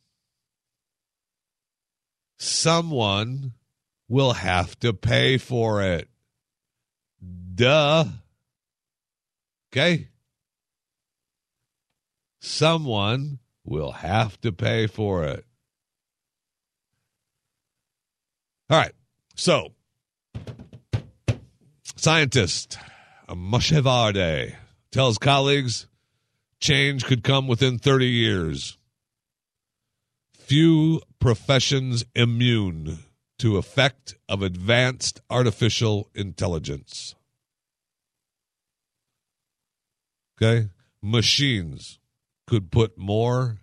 [2.39, 3.53] Someone
[4.09, 6.09] will have to pay for it.
[7.55, 8.05] Duh.
[9.73, 10.09] Okay?
[12.41, 15.45] Someone will have to pay for it.
[18.71, 18.93] All right.
[19.37, 19.73] So,
[21.97, 22.79] scientist
[23.29, 24.55] Moshe Vardi
[24.93, 25.87] tells colleagues
[26.65, 28.79] change could come within 30 years.
[30.33, 33.01] Few professions immune
[33.39, 37.15] to effect of advanced artificial intelligence.
[40.37, 40.69] Okay?
[41.03, 41.99] Machines
[42.47, 43.59] could put more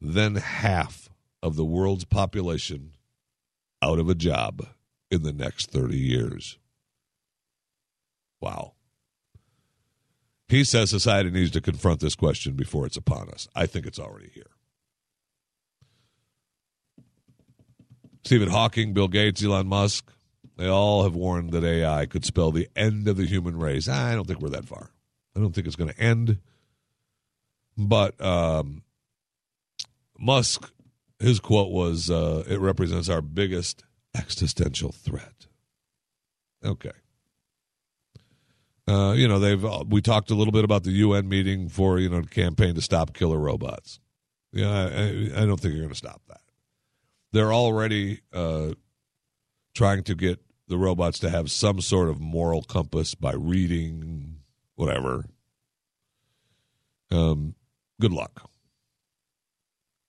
[0.00, 1.10] than half
[1.42, 2.92] of the world's population
[3.82, 4.66] out of a job
[5.10, 6.58] in the next 30 years.
[8.40, 8.73] Wow.
[10.48, 13.48] He says society needs to confront this question before it's upon us.
[13.54, 14.50] I think it's already here.
[18.24, 20.10] Stephen Hawking, Bill Gates, Elon Musk,
[20.56, 23.88] they all have warned that AI could spell the end of the human race.
[23.88, 24.90] I don't think we're that far.
[25.36, 26.38] I don't think it's going to end.
[27.76, 28.82] But um,
[30.18, 30.70] Musk,
[31.18, 33.84] his quote was, uh, "It represents our biggest
[34.14, 35.46] existential threat."
[36.64, 36.92] Okay.
[38.86, 41.98] Uh, you know, they've uh, we talked a little bit about the UN meeting for
[41.98, 43.98] you know the campaign to stop killer robots.
[44.52, 46.40] Yeah, I, I don't think you're going to stop that.
[47.32, 48.74] They're already uh,
[49.74, 54.36] trying to get the robots to have some sort of moral compass by reading
[54.76, 55.24] whatever.
[57.10, 57.54] Um,
[58.00, 58.48] good luck.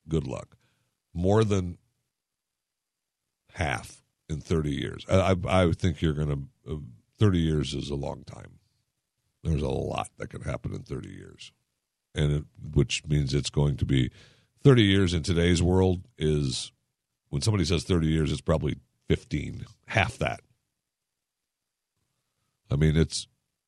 [0.07, 0.57] Good luck.
[1.13, 1.77] More than
[3.53, 5.05] half in 30 years.
[5.09, 6.77] I, I, I think you're going to, uh,
[7.17, 8.59] 30 years is a long time.
[9.45, 11.51] There's a lot that can happen in 30 years.
[12.15, 12.43] And it,
[12.73, 14.09] which means it's going to be
[14.63, 16.71] 30 years in today's world is
[17.29, 18.77] when somebody says 30 years, it's probably
[19.07, 20.41] 15, half that.
[22.71, 23.27] I mean, it's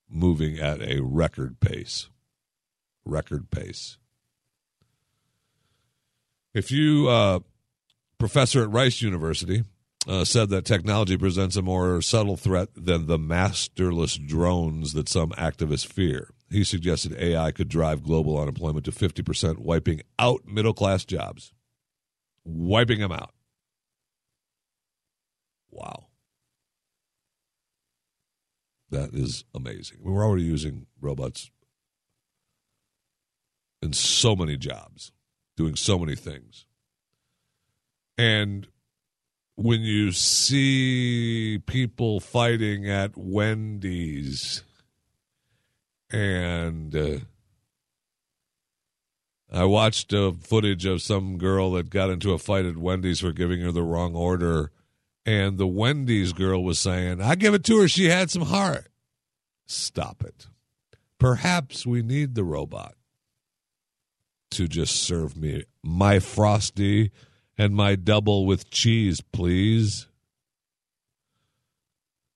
[0.10, 2.10] moving at a record pace.
[3.06, 4.00] Record pace.
[6.56, 7.40] If you, uh,
[8.18, 9.64] professor at Rice University,
[10.08, 15.32] uh, said that technology presents a more subtle threat than the masterless drones that some
[15.32, 16.30] activists fear.
[16.50, 21.52] He suggested AI could drive global unemployment to 50%, wiping out middle class jobs.
[22.46, 23.34] Wiping them out.
[25.70, 26.08] Wow.
[28.90, 29.98] That is amazing.
[30.02, 31.52] We're already using robots
[33.82, 35.12] in so many jobs,
[35.58, 36.66] doing so many things.
[38.18, 38.68] And
[39.58, 44.64] when you see people fighting at Wendy's
[46.12, 47.18] and uh,
[49.52, 53.32] I watched a footage of some girl that got into a fight at Wendy's for
[53.32, 54.72] giving her the wrong order
[55.26, 57.88] and the Wendy's girl was saying, I give it to her.
[57.88, 58.88] She had some heart.
[59.66, 60.48] Stop it.
[61.20, 62.94] Perhaps we need the robot
[64.52, 67.12] to just serve me my frosty
[67.58, 70.08] and my double with cheese, please.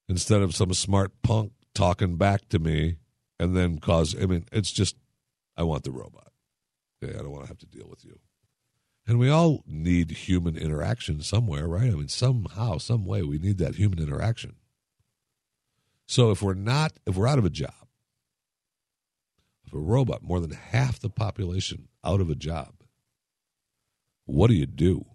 [0.10, 2.98] Instead of some smart punk talking back to me
[3.40, 4.96] and then cause, I mean, it's just,
[5.56, 6.32] I want the robot.
[7.04, 8.20] I don't want to have to deal with you.
[9.08, 11.88] And we all need human interaction somewhere, right?
[11.88, 14.56] I mean, somehow, some way, we need that human interaction.
[16.06, 17.88] So if we're not, if we're out of a job,
[19.66, 22.74] if a robot, more than half the population out of a job,
[24.32, 25.06] what do you do?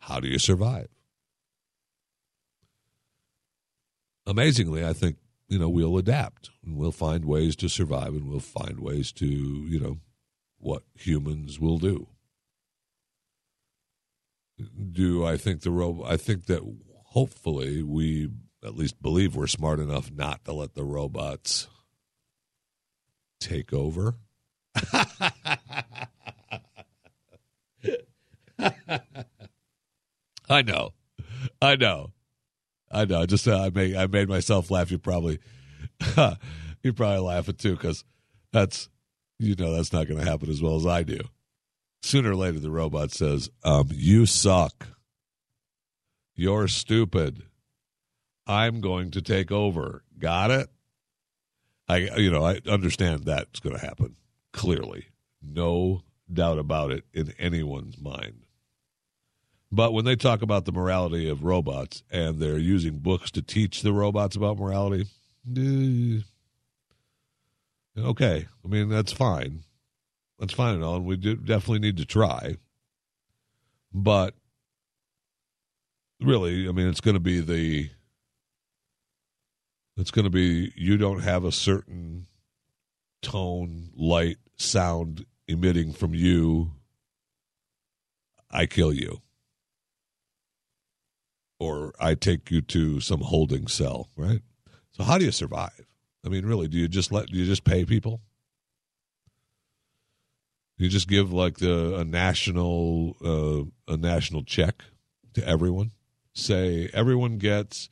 [0.00, 0.88] How do you survive?
[4.26, 5.16] Amazingly, I think,
[5.48, 9.26] you know, we'll adapt and we'll find ways to survive and we'll find ways to,
[9.26, 9.98] you know,
[10.58, 12.08] what humans will do.
[14.92, 16.62] Do I think the robot, I think that
[17.06, 18.30] hopefully we
[18.64, 21.68] at least believe we're smart enough not to let the robots
[23.40, 24.14] take over.
[30.48, 30.92] I know,
[31.60, 32.12] I know,
[32.90, 33.26] I know.
[33.26, 34.90] Just uh, I made I made myself laugh.
[34.90, 35.38] You probably
[36.82, 38.04] you're probably laughing too because
[38.52, 38.88] that's
[39.38, 41.20] you know that's not going to happen as well as I do.
[42.02, 44.88] Sooner or later, the robot says, um, "You suck.
[46.36, 47.44] You're stupid.
[48.46, 50.68] I'm going to take over." Got it?
[51.88, 54.16] I you know I understand that's going to happen.
[54.52, 55.06] Clearly,
[55.42, 56.02] no
[56.32, 58.43] doubt about it in anyone's mind.
[59.74, 63.82] But when they talk about the morality of robots and they're using books to teach
[63.82, 65.08] the robots about morality,
[65.56, 66.20] eh,
[67.98, 68.46] okay.
[68.64, 69.64] I mean, that's fine.
[70.38, 70.94] That's fine and all.
[70.94, 72.56] And we do definitely need to try.
[73.92, 74.34] But
[76.20, 77.90] really, I mean, it's going to be the.
[79.96, 82.26] It's going to be you don't have a certain
[83.22, 86.70] tone, light, sound emitting from you.
[88.52, 89.20] I kill you
[91.98, 94.40] I take you to some holding cell, right?
[94.92, 95.86] So how do you survive?
[96.24, 98.20] I mean, really, do you just let do you just pay people?
[100.76, 104.82] You just give like the a national uh, a national check
[105.34, 105.92] to everyone?
[106.32, 107.90] Say everyone gets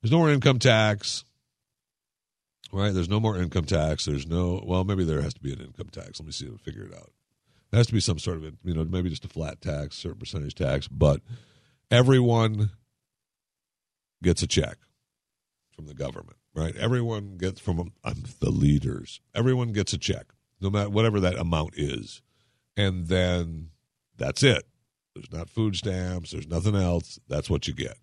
[0.00, 1.24] there's no more income tax,
[2.72, 2.94] right?
[2.94, 4.04] There's no more income tax.
[4.04, 6.20] There's no well, maybe there has to be an income tax.
[6.20, 6.46] Let me see.
[6.46, 7.10] If I figure it out.
[7.70, 10.18] There has to be some sort of you know maybe just a flat tax, certain
[10.18, 11.20] percentage tax, but
[11.90, 12.70] everyone
[14.22, 14.78] gets a check
[15.74, 16.74] from the government, right?
[16.76, 17.92] Everyone gets from
[18.40, 19.20] the leaders.
[19.34, 20.26] Everyone gets a check,
[20.60, 22.22] no matter whatever that amount is,
[22.76, 23.70] and then
[24.16, 24.64] that's it.
[25.14, 26.32] There's not food stamps.
[26.32, 27.18] There's nothing else.
[27.28, 27.96] That's what you get.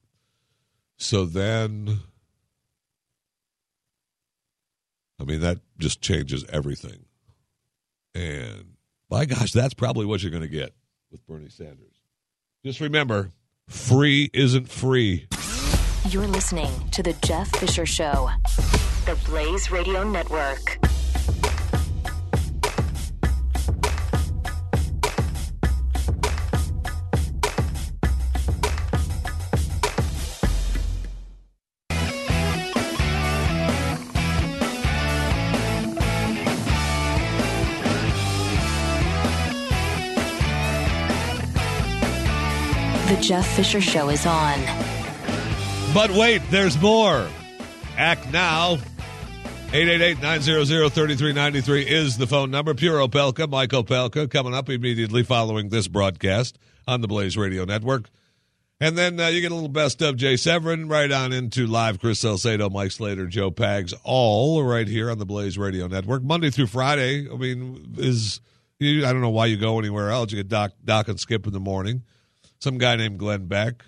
[0.97, 1.99] So then,
[5.19, 7.05] I mean, that just changes everything.
[8.15, 8.75] And
[9.09, 10.73] my gosh, that's probably what you're going to get
[11.11, 11.93] with Bernie Sanders.
[12.65, 13.31] Just remember,
[13.67, 15.27] free isn't free.
[16.09, 18.29] You're listening to The Jeff Fisher Show,
[19.05, 20.77] the Blaze Radio Network.
[43.07, 44.82] The Jeff Fisher Show is on.
[45.93, 47.27] But wait, there's more.
[47.97, 48.77] Act now.
[49.67, 52.73] 888-900-3393 is the phone number.
[52.73, 58.09] Pure Opelka, Mike Opelka, coming up immediately following this broadcast on the Blaze Radio Network.
[58.79, 61.99] And then uh, you get a little best of Jay Severin right on into live
[61.99, 66.21] Chris Salcedo, Mike Slater, Joe Pags, all right here on the Blaze Radio Network.
[66.21, 68.41] Monday through Friday, I mean, is
[68.79, 70.31] you, I don't know why you go anywhere else.
[70.31, 72.03] You get Doc, Doc and Skip in the morning.
[72.59, 73.85] Some guy named Glenn Beck,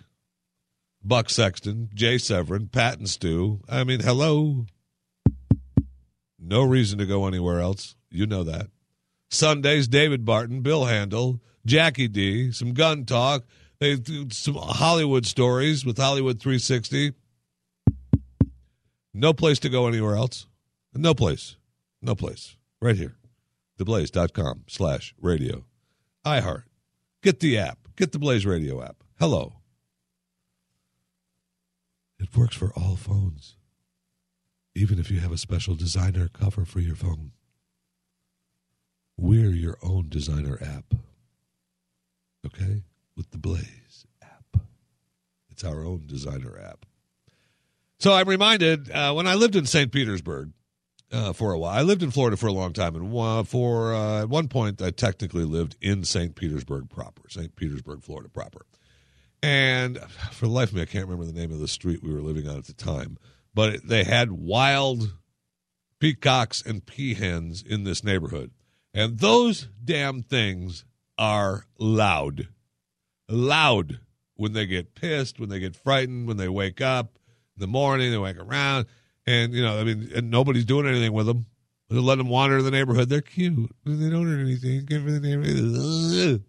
[1.06, 3.62] Buck Sexton, Jay Severin, Pat and Stu.
[3.70, 4.66] I mean, hello.
[6.40, 7.96] No reason to go anywhere else.
[8.10, 8.68] You know that.
[9.30, 13.46] Sundays, David Barton, Bill Handel, Jackie D, some gun talk.
[13.80, 13.98] They
[14.32, 17.14] some Hollywood stories with Hollywood 360.
[19.14, 20.48] No place to go anywhere else.
[20.94, 21.56] No place.
[22.02, 22.56] No place.
[22.82, 23.16] Right here.
[23.78, 25.66] Theblaze.com slash radio.
[26.26, 26.64] iHeart.
[27.22, 27.80] Get the app.
[27.96, 29.04] Get the Blaze Radio app.
[29.20, 29.54] Hello.
[32.26, 33.56] It works for all phones,
[34.74, 37.34] even if you have a special designer cover for your phone.
[39.16, 40.96] We're your own designer app.
[42.44, 42.82] Okay?
[43.16, 44.58] With the Blaze app.
[45.52, 46.88] It's our own designer app.
[48.00, 49.92] So I'm reminded uh, when I lived in St.
[49.92, 50.52] Petersburg,
[51.12, 51.78] uh, for a while.
[51.78, 54.82] I lived in Florida for a long time, and wa- for uh, at one point,
[54.82, 56.36] I technically lived in St.
[56.36, 57.56] Petersburg proper, St.
[57.56, 58.66] Petersburg, Florida proper.
[59.46, 60.00] And
[60.32, 62.24] for the life of me, I can't remember the name of the street we were
[62.24, 63.20] living on at the time,
[63.54, 65.14] but they had wild
[66.00, 68.50] peacocks and peahens in this neighborhood,
[68.92, 70.84] and those damn things
[71.20, 72.48] are loud,
[73.30, 74.00] loud
[74.34, 77.20] when they get pissed, when they get frightened, when they wake up
[77.56, 78.88] in the morning, they wake around,
[79.28, 81.46] and you know, I mean, and nobody's doing anything with them.
[81.92, 83.10] They're letting them wander the neighborhood.
[83.10, 83.70] They're cute.
[83.86, 84.86] They don't hurt anything.
[84.86, 86.44] Good for the neighborhood.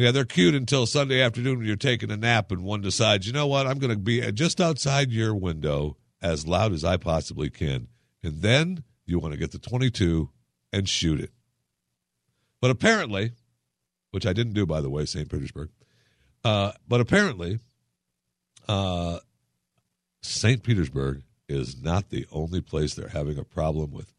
[0.00, 3.34] Yeah, they're cute until Sunday afternoon when you're taking a nap and one decides, you
[3.34, 7.50] know what, I'm going to be just outside your window as loud as I possibly
[7.50, 7.86] can.
[8.22, 10.30] And then you want to get the 22
[10.72, 11.32] and shoot it.
[12.62, 13.32] But apparently,
[14.10, 15.28] which I didn't do, by the way, St.
[15.28, 15.68] Petersburg,
[16.44, 17.58] uh, but apparently,
[18.68, 19.18] uh,
[20.22, 20.62] St.
[20.62, 24.14] Petersburg is not the only place they're having a problem with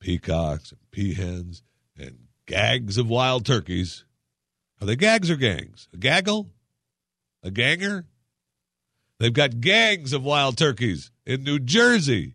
[0.00, 1.62] peacocks and peahens
[1.96, 4.02] and gags of wild turkeys.
[4.82, 5.86] Are they gags or gangs?
[5.94, 6.50] A gaggle?
[7.44, 8.04] A ganger?
[9.20, 12.34] They've got gangs of wild turkeys in New Jersey.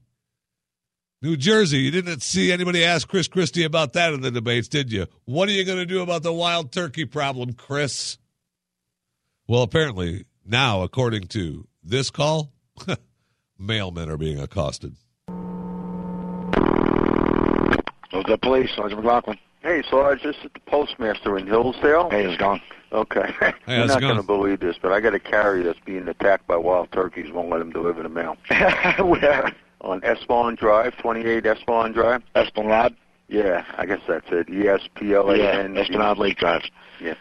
[1.21, 4.93] New Jersey, you didn't see anybody ask Chris Christie about that in the debates, did
[4.93, 5.07] you?
[5.25, 8.17] What are you going to do about the wild turkey problem, Chris?
[9.45, 12.53] Well, apparently, now, according to this call,
[13.59, 14.95] mailmen are being accosted.
[18.11, 18.69] What's up, police?
[18.73, 19.37] Sergeant McLaughlin.
[19.61, 22.09] Hey, Sarge, this is the postmaster in Hillsdale.
[22.09, 22.61] Hey, it going?
[22.91, 23.33] Okay.
[23.39, 24.15] Hey, You're not going?
[24.15, 27.31] to believe this, but I got a carrier that's being attacked by wild turkeys.
[27.31, 28.37] Won't let him deliver the mail.
[29.05, 29.51] Where?
[29.81, 32.23] On Esplanade Drive, 28 Esplanade Drive.
[32.35, 32.95] Esplanade?
[33.27, 34.49] Yeah, I guess that's it.
[34.49, 35.67] E S P L A Yeah.
[35.75, 36.61] Esplanade Lake Drive.
[37.01, 37.15] Yeah.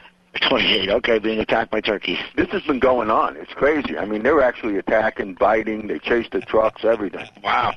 [0.48, 0.88] 28.
[0.90, 2.18] Okay, being attacked by turkeys.
[2.36, 3.36] This has been going on.
[3.36, 3.98] It's crazy.
[3.98, 5.88] I mean, they're actually attacking, biting.
[5.88, 7.26] They chase the trucks, everything.
[7.42, 7.74] Wow.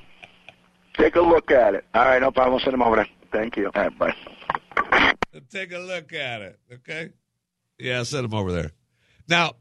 [0.96, 1.86] Take a look at it.
[1.96, 2.54] All right, no problem.
[2.54, 3.08] We'll send them over there.
[3.32, 3.72] Thank you.
[3.74, 4.14] All right, bye.
[5.52, 7.12] Take a look at it, okay?
[7.78, 8.72] Yeah, send them over there.
[9.28, 9.54] Now,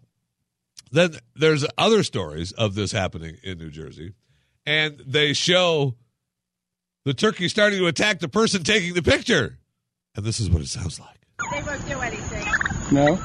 [0.90, 4.14] then there's other stories of this happening in New Jersey,
[4.64, 5.94] and they show
[7.04, 9.58] the turkey starting to attack the person taking the picture.
[10.16, 11.18] And this is what it sounds like.
[11.50, 12.46] They won't do anything.
[12.90, 13.18] No?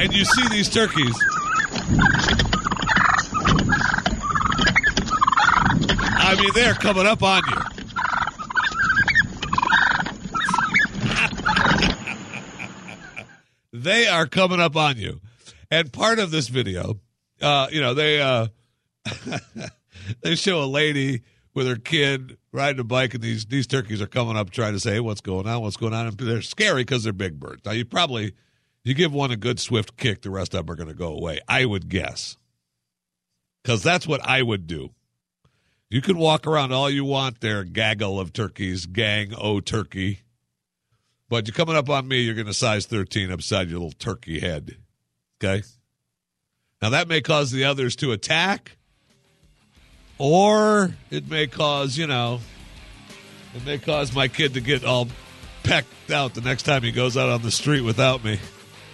[0.00, 1.14] And you see these turkeys.
[6.16, 7.73] I mean, they're coming up on you.
[13.84, 15.20] They are coming up on you.
[15.70, 17.00] And part of this video,
[17.40, 18.48] uh, you know, they uh,
[20.22, 21.22] they show a lady
[21.54, 24.80] with her kid riding a bike, and these these turkeys are coming up trying to
[24.80, 25.62] say, hey, "What's going on?
[25.62, 27.62] What's going on?" And they're scary because they're big birds.
[27.64, 28.34] Now, you probably
[28.82, 31.14] you give one a good swift kick, the rest of them are going to go
[31.14, 31.40] away.
[31.48, 32.36] I would guess,
[33.62, 34.90] because that's what I would do.
[35.90, 40.20] You can walk around all you want there, gaggle of turkeys, gang o turkey.
[41.28, 44.40] But you're coming up on me, you're going to size 13 upside your little turkey
[44.40, 44.76] head.
[45.42, 45.62] Okay?
[46.82, 48.76] Now, that may cause the others to attack,
[50.18, 52.40] or it may cause, you know,
[53.54, 55.08] it may cause my kid to get all
[55.62, 58.38] pecked out the next time he goes out on the street without me.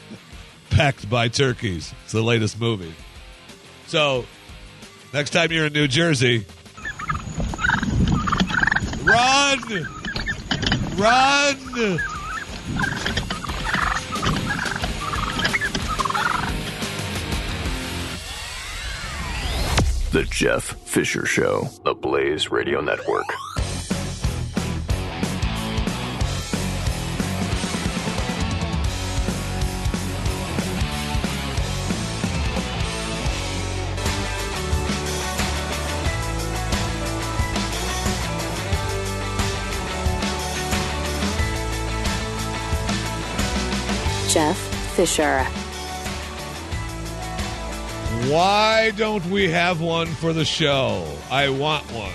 [0.71, 1.93] Pecked by turkeys.
[2.05, 2.95] It's the latest movie.
[3.89, 4.25] So,
[5.13, 6.47] next time you're in New Jersey,
[9.03, 9.87] run!
[10.97, 12.20] Run!
[20.13, 23.25] The Jeff Fisher Show, the Blaze Radio Network.
[45.01, 45.43] Fisher.
[48.31, 51.11] Why don't we have one for the show?
[51.31, 52.13] I want one.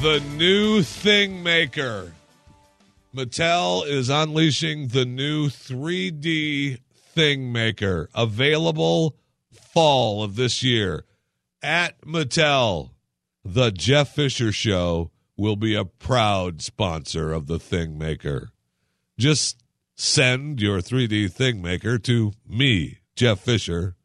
[0.00, 2.12] The new Thing Maker.
[3.12, 9.16] Mattel is unleashing the new 3D Thing Maker, available
[9.50, 11.06] fall of this year
[11.60, 12.90] at Mattel.
[13.44, 18.50] The Jeff Fisher Show will be a proud sponsor of the Thing Maker.
[19.18, 19.60] Just
[19.98, 23.96] send your 3D Thing Maker to me, Jeff Fisher,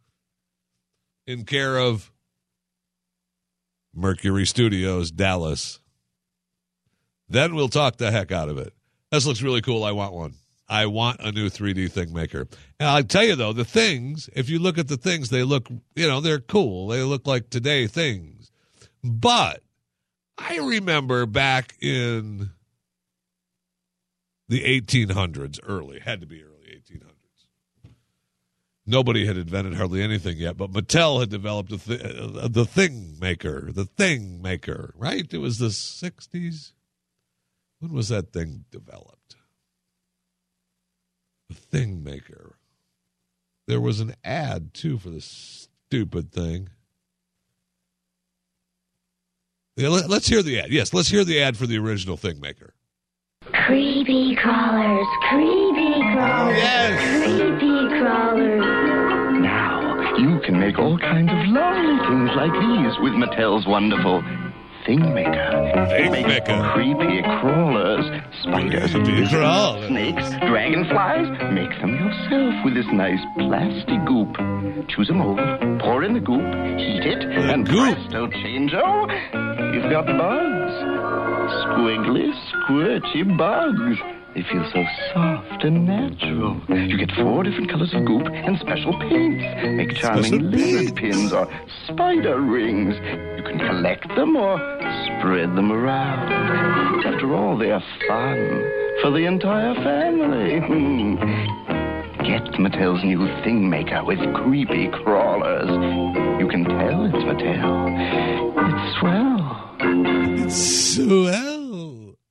[1.26, 2.12] in care of
[3.94, 5.80] Mercury Studios, Dallas.
[7.30, 8.74] Then we'll talk the heck out of it.
[9.12, 9.84] This looks really cool.
[9.84, 10.34] I want one.
[10.68, 12.48] I want a new 3D thing maker.
[12.80, 15.70] And I'll tell you though, the things, if you look at the things, they look,
[15.96, 16.88] you know, they're cool.
[16.88, 18.52] They look like today things.
[19.04, 19.62] But
[20.40, 22.50] I remember back in
[24.54, 27.90] the 1800s, early, had to be early 1800s.
[28.86, 33.18] Nobody had invented hardly anything yet, but Mattel had developed a th- uh, the thing
[33.20, 35.26] maker, the thing maker, right?
[35.34, 36.74] It was the 60s.
[37.80, 39.38] When was that thing developed?
[41.50, 42.58] The thing maker.
[43.66, 46.70] There was an ad too for this stupid thing.
[49.76, 50.72] Yeah, let, us hear the ad.
[50.72, 52.76] Yes, let's hear the ad for the original thing maker.
[53.52, 57.20] Creepy crawlers, creepy crawlers, Yes.
[57.20, 58.64] creepy crawlers.
[59.42, 64.24] Now, you can make all kinds of lovely things like these with Mattel's wonderful
[64.86, 65.88] Thing Maker.
[65.98, 66.72] Thing Maker.
[66.74, 68.06] creepy crawlers,
[68.42, 69.88] spiders, Creepy crawlers.
[69.88, 71.28] snakes, dragonflies.
[71.54, 74.36] Make them yourself with this nice plastic goop.
[74.90, 75.40] Choose a mold,
[75.80, 76.42] pour in the goop,
[76.78, 77.96] heat it, and goop.
[77.96, 80.74] presto changeo, oh, you've got bugs.
[81.64, 83.98] Squiggly, squirty bugs.
[84.36, 86.60] They feel so soft and natural.
[86.68, 89.44] You get four different colors of goop and special paints.
[89.64, 91.48] Make charming Special lizard pins or
[91.88, 92.96] spider rings.
[93.38, 94.58] You can collect them or
[95.06, 97.06] spread them around.
[97.06, 98.72] After all, they are fun
[99.02, 100.60] for the entire family.
[100.62, 101.16] Hmm.
[102.24, 105.70] Get Mattel's new Thing Maker with creepy crawlers.
[106.40, 108.54] You can tell it's Mattel.
[108.58, 109.76] It's swell.
[109.80, 111.63] It's swell.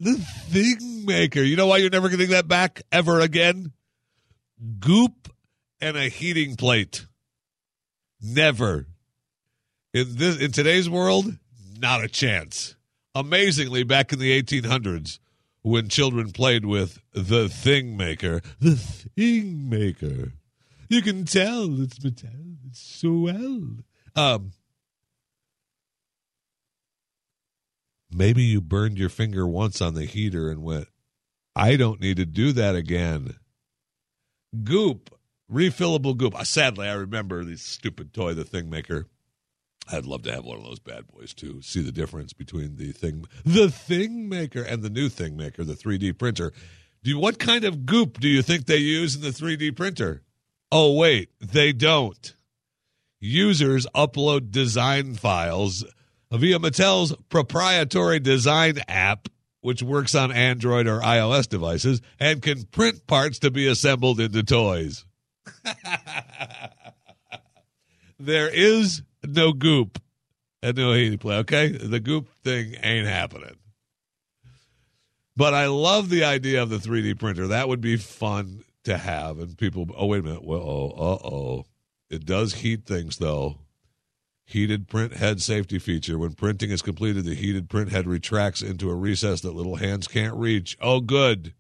[0.02, 1.42] The thing maker.
[1.42, 3.70] You know why you're never getting that back ever again?
[4.80, 5.32] Goop
[5.80, 7.06] and a heating plate.
[8.20, 8.88] Never.
[9.94, 11.38] In this in today's world,
[11.78, 12.74] not a chance.
[13.14, 15.20] Amazingly, back in the 1800s,
[15.60, 20.32] when children played with the thing maker, the thing maker,
[20.88, 22.56] you can tell it's Mattel.
[22.66, 23.76] It's swell.
[24.16, 24.50] Um,
[28.14, 30.88] maybe you burned your finger once on the heater and went,
[31.54, 33.36] I don't need to do that again.
[34.64, 35.10] Goop,
[35.50, 36.34] refillable goop.
[36.44, 39.06] Sadly, I remember the stupid toy, the Thing Maker.
[39.90, 41.60] I'd love to have one of those bad boys too.
[41.62, 45.74] See the difference between the thing, the Thing Maker, and the new Thing Maker, the
[45.74, 46.52] 3D printer.
[47.02, 50.22] Do you, what kind of goop do you think they use in the 3D printer?
[50.70, 52.36] Oh wait, they don't.
[53.20, 55.84] Users upload design files
[56.32, 59.28] via Mattel's proprietary design app,
[59.60, 64.42] which works on Android or iOS devices and can print parts to be assembled into
[64.42, 65.04] toys.
[68.18, 70.00] there is no goop
[70.62, 71.68] and no heating play, okay?
[71.68, 73.56] The goop thing ain't happening.
[75.36, 77.48] But I love the idea of the 3D printer.
[77.48, 79.38] That would be fun to have.
[79.38, 80.44] And people, oh, wait a minute.
[80.44, 81.64] Well, uh oh.
[82.10, 83.56] It does heat things, though.
[84.44, 86.18] Heated print head safety feature.
[86.18, 90.08] When printing is completed, the heated print head retracts into a recess that little hands
[90.08, 90.76] can't reach.
[90.80, 91.54] Oh, good.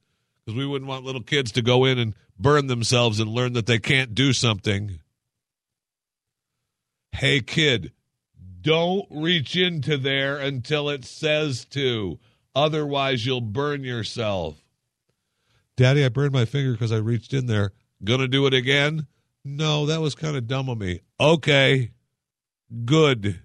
[0.44, 3.66] Because we wouldn't want little kids to go in and burn themselves and learn that
[3.66, 4.98] they can't do something.
[7.12, 7.92] Hey, kid,
[8.60, 12.18] don't reach into there until it says to.
[12.54, 14.62] Otherwise, you'll burn yourself.
[15.76, 17.72] Daddy, I burned my finger because I reached in there.
[18.04, 19.06] Gonna do it again?
[19.44, 21.00] No, that was kind of dumb of me.
[21.18, 21.92] Okay.
[22.84, 23.40] Good.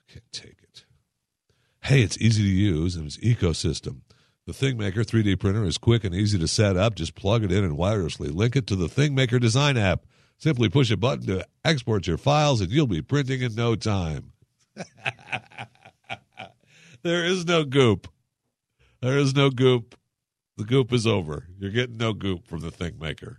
[0.00, 0.84] I can't take it.
[1.82, 4.00] Hey, it's easy to use and it's ecosystem.
[4.46, 6.94] The ThingMaker 3D printer is quick and easy to set up.
[6.94, 10.06] Just plug it in and wirelessly link it to the ThingMaker design app.
[10.38, 14.32] Simply push a button to export your files and you'll be printing in no time.
[17.02, 18.08] there is no goop.
[19.02, 19.94] There is no goop.
[20.56, 21.48] The goop is over.
[21.58, 23.36] You're getting no goop from the ThingMaker.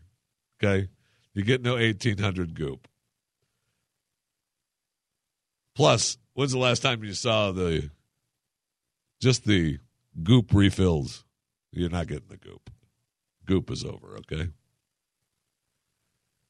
[0.61, 0.89] Okay?
[1.33, 2.87] You get no 1800 goop.
[5.77, 7.91] Plus, when's the last time you saw the
[9.21, 9.77] just the
[10.23, 11.23] goop refills?
[11.71, 12.71] You're not getting the goop.
[13.45, 14.49] Goop is over, okay?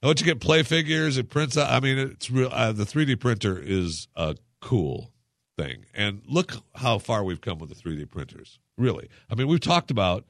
[0.01, 1.69] Once you get play figures, it prints out.
[1.69, 2.47] I mean, it's real.
[2.49, 5.11] Uh, the 3D printer is a cool
[5.57, 8.59] thing, and look how far we've come with the 3D printers.
[8.77, 10.23] Really, I mean, we've talked about.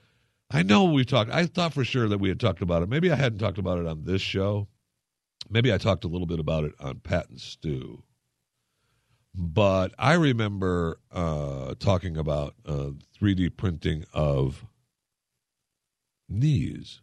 [0.49, 1.29] I know we've talked.
[1.29, 2.89] I thought for sure that we had talked about it.
[2.89, 4.67] Maybe I hadn't talked about it on this show.
[5.51, 8.01] Maybe I talked a little bit about it on Pat and Stu.
[9.37, 14.65] But I remember uh, talking about uh, 3D printing of
[16.27, 17.01] knees,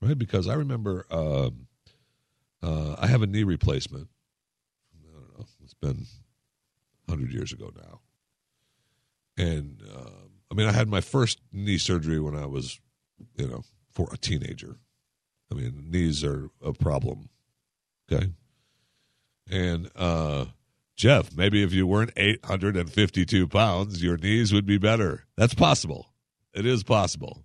[0.00, 0.16] right?
[0.16, 1.66] Because I remember um,
[2.62, 4.08] uh, I have a knee replacement.
[4.94, 5.44] I don't know.
[5.62, 6.06] It's been
[7.04, 8.00] 100 years ago now.
[9.36, 12.80] And um, I mean, I had my first knee surgery when I was,
[13.36, 13.62] you know,
[13.92, 14.78] for a teenager.
[15.52, 17.28] I mean, knees are a problem.
[18.10, 18.30] Okay.
[19.50, 20.46] And uh,
[20.96, 25.24] Jeff, maybe if you weren't 852 pounds, your knees would be better.
[25.36, 26.12] That's possible.
[26.52, 27.44] It is possible.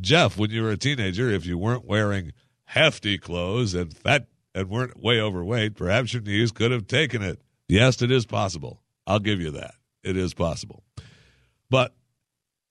[0.00, 2.32] Jeff, when you were a teenager, if you weren't wearing
[2.64, 7.40] hefty clothes and fat and weren't way overweight, perhaps your knees could have taken it.
[7.68, 8.82] Yes, it is possible.
[9.06, 9.74] I'll give you that.
[10.04, 10.84] It is possible.
[11.68, 11.94] But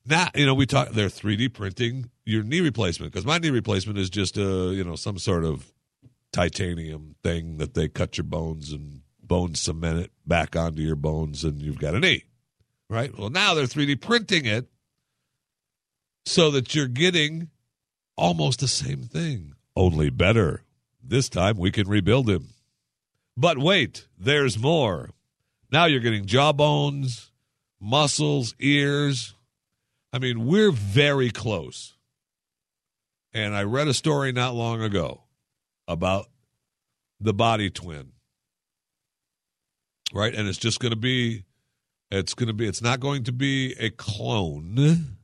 [0.05, 3.97] now, you know, we talk, they're 3D printing your knee replacement because my knee replacement
[3.97, 5.73] is just a, you know, some sort of
[6.31, 11.43] titanium thing that they cut your bones and bone cement it back onto your bones
[11.43, 12.23] and you've got a knee.
[12.89, 13.17] Right?
[13.17, 14.67] Well, now they're 3D printing it
[16.25, 17.49] so that you're getting
[18.15, 20.63] almost the same thing, only better.
[21.03, 22.49] This time we can rebuild him.
[23.37, 25.09] But wait, there's more.
[25.71, 27.31] Now you're getting jawbones,
[27.79, 29.35] muscles, ears.
[30.13, 31.95] I mean, we're very close.
[33.33, 35.23] And I read a story not long ago
[35.87, 36.27] about
[37.19, 38.13] the body twin.
[40.15, 40.33] Right?
[40.33, 41.43] And it's just going to be
[42.09, 45.15] it's going to be it's not going to be a clone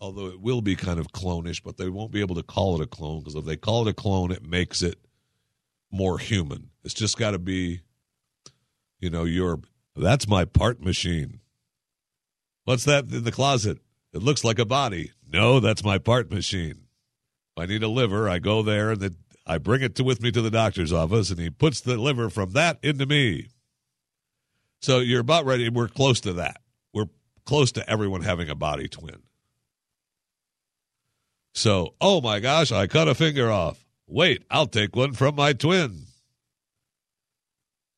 [0.00, 2.84] although it will be kind of clonish, but they won't be able to call it
[2.84, 4.98] a clone because if they call it a clone, it makes it
[5.90, 6.70] more human.
[6.84, 7.80] It's just got to be,
[9.00, 9.60] you know, your
[9.96, 11.40] that's my part machine.
[12.64, 13.78] What's that in the closet?
[14.12, 15.12] It looks like a body.
[15.30, 16.86] No, that's my part machine.
[17.56, 19.16] If I need a liver, I go there and then
[19.46, 22.30] I bring it to, with me to the doctor's office, and he puts the liver
[22.30, 23.48] from that into me.
[24.80, 25.68] So you're about ready.
[25.68, 26.60] We're close to that.
[26.92, 27.08] We're
[27.44, 29.22] close to everyone having a body twin.
[31.54, 33.84] So, oh my gosh, I cut a finger off.
[34.06, 36.04] Wait, I'll take one from my twin.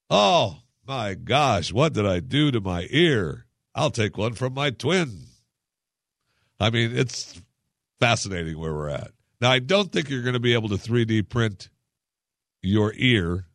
[0.08, 3.46] Oh my gosh, what did I do to my ear?
[3.74, 5.26] I'll take one from my twin.
[6.58, 7.40] I mean, it's
[8.00, 9.12] fascinating where we're at.
[9.40, 11.68] Now, I don't think you're going to be able to 3D print
[12.62, 13.46] your ear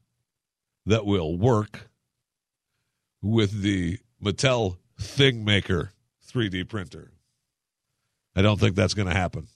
[0.86, 1.90] that will work
[3.26, 5.90] with the Mattel ThingMaker
[6.32, 7.12] 3D printer.
[8.36, 9.48] I don't think that's going to happen.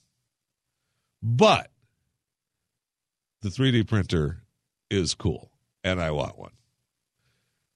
[1.22, 1.70] But
[3.42, 4.42] the 3D printer
[4.90, 5.52] is cool,
[5.84, 6.52] and I want one.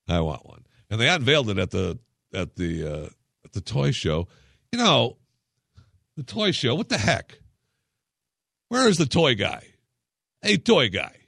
[0.09, 0.65] I want one.
[0.91, 1.99] And they unveiled it at the
[2.35, 3.09] at the uh,
[3.45, 4.27] at the toy show.
[4.73, 5.17] You know,
[6.17, 6.75] the toy show.
[6.75, 7.39] What the heck?
[8.69, 9.65] Where is the toy guy?
[10.43, 11.24] Hey, toy guy.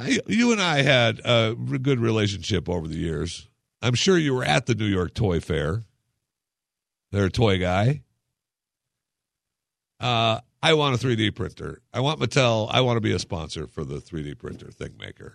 [0.00, 3.48] I, you and I had a good relationship over the years.
[3.82, 5.84] I'm sure you were at the New York Toy Fair.
[7.12, 8.02] They're a toy guy.
[9.98, 11.82] Uh, I want a 3D printer.
[11.92, 12.68] I want Mattel.
[12.70, 15.34] I want to be a sponsor for the 3D printer ThingMaker.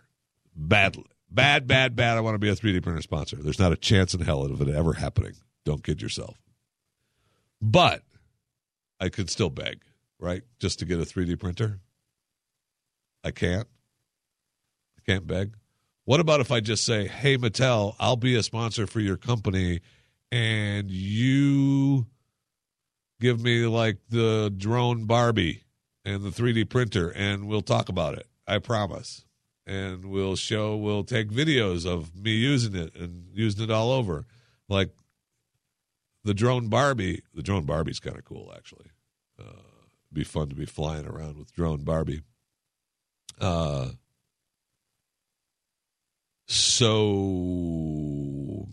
[0.55, 0.97] Bad,
[1.29, 2.17] bad, bad, bad.
[2.17, 3.35] I want to be a 3D printer sponsor.
[3.37, 5.33] There's not a chance in hell of it ever happening.
[5.65, 6.39] Don't kid yourself.
[7.61, 8.03] But
[8.99, 9.81] I could still beg,
[10.19, 10.43] right?
[10.59, 11.79] Just to get a 3D printer.
[13.23, 13.67] I can't.
[15.05, 15.53] Can't beg.
[16.05, 19.81] What about if I just say, hey, Mattel, I'll be a sponsor for your company
[20.31, 22.07] and you
[23.19, 25.63] give me like the drone Barbie
[26.03, 28.27] and the 3D printer, and we'll talk about it.
[28.47, 29.25] I promise.
[29.65, 34.25] And we'll show, we'll take videos of me using it and using it all over.
[34.69, 34.91] Like
[36.23, 37.23] the drone Barbie.
[37.33, 38.91] The drone Barbie's kind of cool, actually.
[39.39, 39.61] Uh,
[40.13, 42.21] be fun to be flying around with drone Barbie.
[43.41, 43.89] Uh,
[46.47, 46.75] so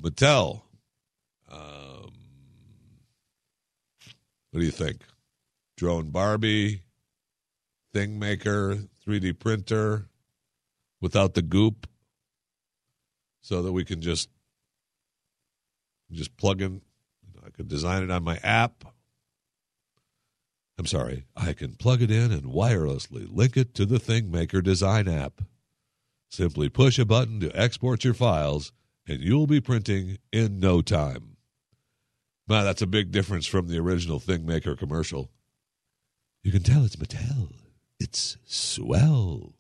[0.01, 0.63] Mattel,
[1.51, 2.13] um,
[4.51, 5.03] what do you think?
[5.77, 6.83] Drone Barbie,
[7.93, 10.07] Thing Maker, 3D printer,
[11.01, 11.87] without the goop,
[13.41, 14.29] so that we can just
[16.11, 16.83] just plug in.
[17.45, 18.85] I could design it on my app.
[20.79, 25.09] I'm sorry, I can plug it in and wirelessly link it to the ThingMaker design
[25.09, 25.43] app.
[26.33, 28.73] Simply push a button to export your files,
[29.07, 31.37] and you'll be printing in no time.
[32.49, 35.31] Wow, that's a big difference from the original ThingMaker commercial.
[36.43, 37.53] You can tell it's Mattel.
[38.01, 39.53] It's swell.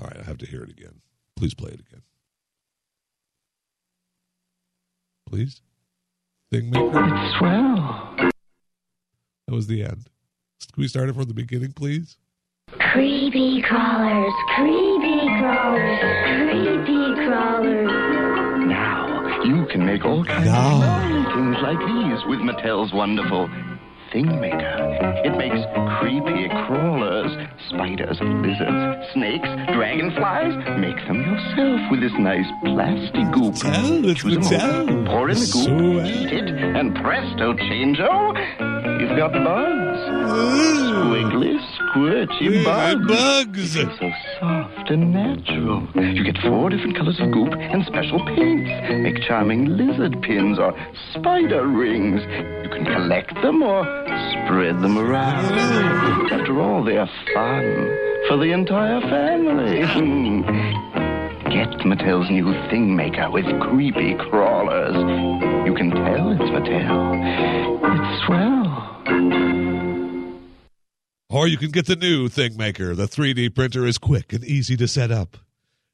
[0.00, 1.02] All right, I have to hear it again.
[1.36, 2.02] Please play it again.
[5.28, 5.60] Please?
[6.50, 7.26] ThingMaker?
[7.26, 8.14] It's swell.
[9.46, 10.08] That was the end.
[10.72, 12.16] Can we start it from the beginning, please?
[12.92, 17.86] Creepy crawlers, creepy crawlers, creepy crawlers.
[18.66, 20.74] Now, you can make all kinds Now.
[20.74, 23.48] of lovely things like these with Mattel's wonderful
[24.12, 24.74] Thing Maker.
[25.24, 25.60] It makes
[26.00, 27.30] creepy crawlers,
[27.68, 30.54] spiders, lizards, snakes, dragonflies.
[30.80, 33.54] make them yourself with this nice plastic goop.
[34.16, 38.34] Choose a mold, pour in the goop, heat it, and presto changeo,
[39.00, 40.00] you've got bugs.
[40.90, 41.59] Squiggly,
[41.90, 43.06] squirty bugs.
[43.06, 43.72] bugs.
[43.72, 45.86] So soft and natural.
[45.94, 48.70] You get four different colors of goop and special paints.
[48.90, 50.74] Make charming lizard pins or
[51.12, 52.22] spider rings.
[52.64, 53.84] You can collect them or
[54.30, 56.32] spread them around.
[56.32, 57.96] After all, they're fun
[58.28, 59.80] for the entire family.
[61.50, 64.94] Get Mattel's new Thing Maker with creepy crawlers.
[65.66, 67.80] You can tell it's Mattel.
[67.82, 69.59] It's swell.
[71.30, 72.96] Or you can get the new ThingMaker.
[72.96, 75.36] The 3D printer is quick and easy to set up.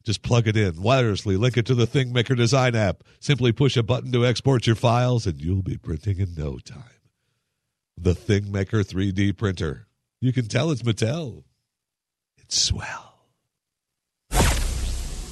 [0.02, 3.04] Just plug it in wirelessly, link it to the ThingMaker design app.
[3.20, 6.84] Simply push a button to export your files, and you'll be printing in no time.
[7.98, 9.86] The ThingMaker 3D printer.
[10.22, 11.44] You can tell it's Mattel.
[12.38, 13.28] It's swell.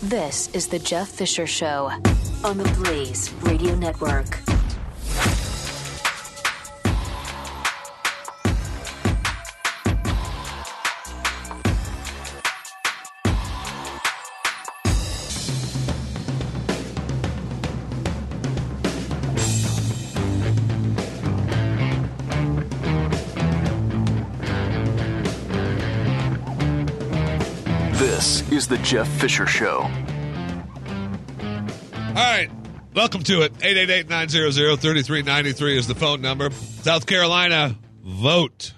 [0.03, 1.91] This is the Jeff Fisher Show
[2.45, 4.39] on the Blaze Radio Network.
[28.55, 29.81] Is the Jeff Fisher Show.
[32.09, 32.49] All right.
[32.95, 33.53] Welcome to it.
[33.55, 36.53] 888-900-3393 is the phone number.
[36.53, 38.75] South Carolina, vote.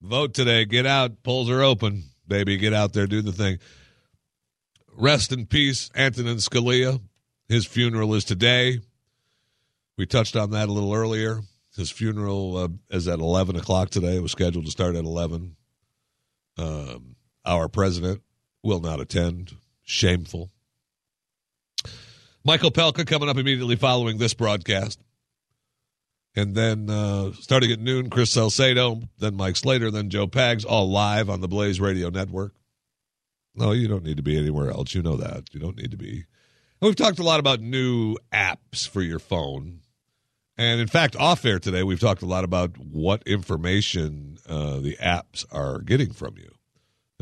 [0.00, 0.64] Vote today.
[0.64, 1.22] Get out.
[1.22, 2.04] Polls are open.
[2.26, 3.06] Baby, get out there.
[3.06, 3.58] Do the thing.
[4.96, 6.98] Rest in peace, Antonin Scalia.
[7.48, 8.80] His funeral is today.
[9.98, 11.42] We touched on that a little earlier.
[11.76, 14.16] His funeral uh, is at 11 o'clock today.
[14.16, 15.56] It was scheduled to start at 11.
[16.56, 18.22] Um, our president
[18.62, 19.56] will not attend.
[19.82, 20.50] Shameful.
[22.44, 25.00] Michael Pelka coming up immediately following this broadcast.
[26.34, 30.90] And then uh, starting at noon, Chris Salcedo, then Mike Slater, then Joe Pags, all
[30.90, 32.54] live on the Blaze Radio Network.
[33.54, 34.94] No, you don't need to be anywhere else.
[34.94, 35.52] You know that.
[35.52, 36.24] You don't need to be.
[36.80, 39.80] And we've talked a lot about new apps for your phone.
[40.56, 44.96] And in fact, off air today, we've talked a lot about what information uh, the
[44.96, 46.51] apps are getting from you.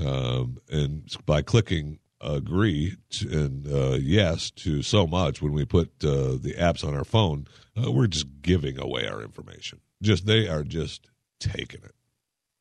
[0.05, 5.89] Um, and by clicking agree to, and uh, yes to so much when we put
[6.05, 7.47] uh, the apps on our phone,
[7.77, 9.81] uh, we're just giving away our information.
[10.03, 11.09] Just they are just
[11.39, 11.95] taking it.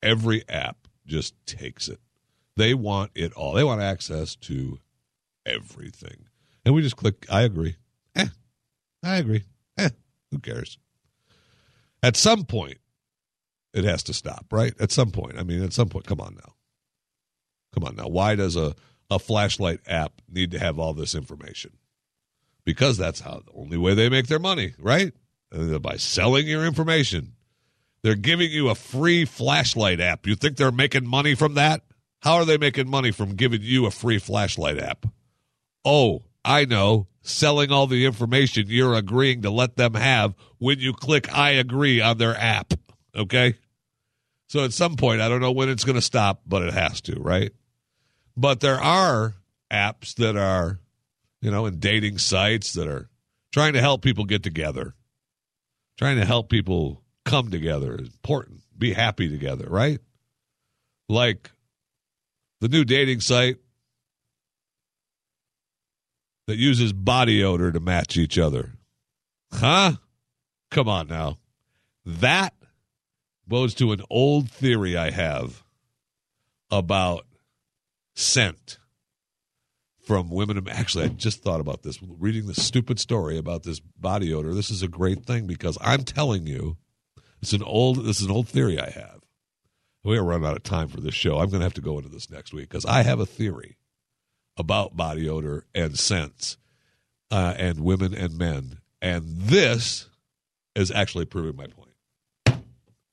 [0.02, 2.00] Every app just takes it.
[2.56, 3.54] They want it all.
[3.54, 4.80] They want access to
[5.46, 6.28] everything,
[6.66, 7.26] and we just click.
[7.30, 7.76] I agree.
[8.16, 8.28] Eh,
[9.04, 9.44] I agree.
[9.78, 9.90] Eh,
[10.32, 10.78] who cares?
[12.02, 12.78] At some point,
[13.74, 14.74] it has to stop, right?
[14.80, 15.38] At some point.
[15.38, 16.06] I mean, at some point.
[16.06, 16.54] Come on now.
[17.74, 18.08] Come on now.
[18.08, 18.76] Why does a
[19.12, 21.72] a flashlight app need to have all this information?
[22.64, 25.14] Because that's how the only way they make their money, right?
[25.52, 27.34] By selling your information.
[28.04, 30.28] They're giving you a free flashlight app.
[30.28, 31.82] You think they're making money from that?
[32.22, 35.06] How are they making money from giving you a free flashlight app?
[35.84, 37.08] Oh, I know.
[37.22, 42.02] Selling all the information you're agreeing to let them have when you click I agree
[42.02, 42.74] on their app.
[43.16, 43.56] Okay?
[44.48, 47.02] So at some point, I don't know when it's going to stop, but it has
[47.02, 47.52] to, right?
[48.40, 49.36] But there are
[49.70, 50.80] apps that are,
[51.42, 53.10] you know, and dating sites that are
[53.52, 54.96] trying to help people get together,
[55.98, 57.96] trying to help people come together.
[57.96, 58.62] Important.
[58.78, 60.00] Be happy together, right?
[61.10, 61.52] Like
[62.62, 63.58] the new dating site
[66.48, 68.72] that uses body odor to match each other.
[69.52, 69.94] Huh?
[70.72, 71.40] Come on now.
[72.06, 72.54] That
[73.50, 75.62] goes to an old theory I have
[76.72, 77.26] about
[78.20, 78.78] scent
[80.06, 80.68] from women.
[80.70, 84.54] Actually, I just thought about this reading this stupid story about this body odor.
[84.54, 86.78] This is a great thing because I'm telling you,
[87.42, 88.06] it's an old.
[88.06, 89.22] This is an old theory I have.
[90.04, 91.40] We are running out of time for this show.
[91.40, 93.78] I'm going to have to go into this next week because I have a theory
[94.58, 96.58] about body odor and scents
[97.32, 100.10] uh, and women and men, and this
[100.76, 102.64] is actually proving my point.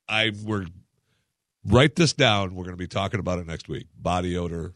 [0.08, 0.66] I we're
[1.64, 2.54] write this down.
[2.54, 3.86] We're going to be talking about it next week.
[3.96, 4.74] Body odor,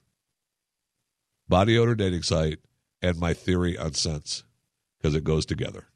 [1.50, 2.60] body odor dating site,
[3.02, 4.44] and my theory on scents
[4.96, 5.88] because it goes together.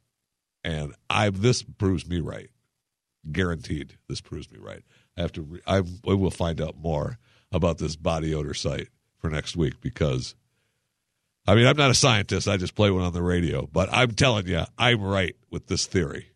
[0.63, 2.49] And I this proves me right,
[3.31, 3.97] guaranteed.
[4.07, 4.83] This proves me right.
[5.17, 5.41] I have to.
[5.41, 7.17] Re, I, I will find out more
[7.51, 10.35] about this body odor site for next week because.
[11.47, 12.47] I mean, I'm not a scientist.
[12.47, 13.67] I just play one on the radio.
[13.71, 16.31] But I'm telling you, I'm right with this theory.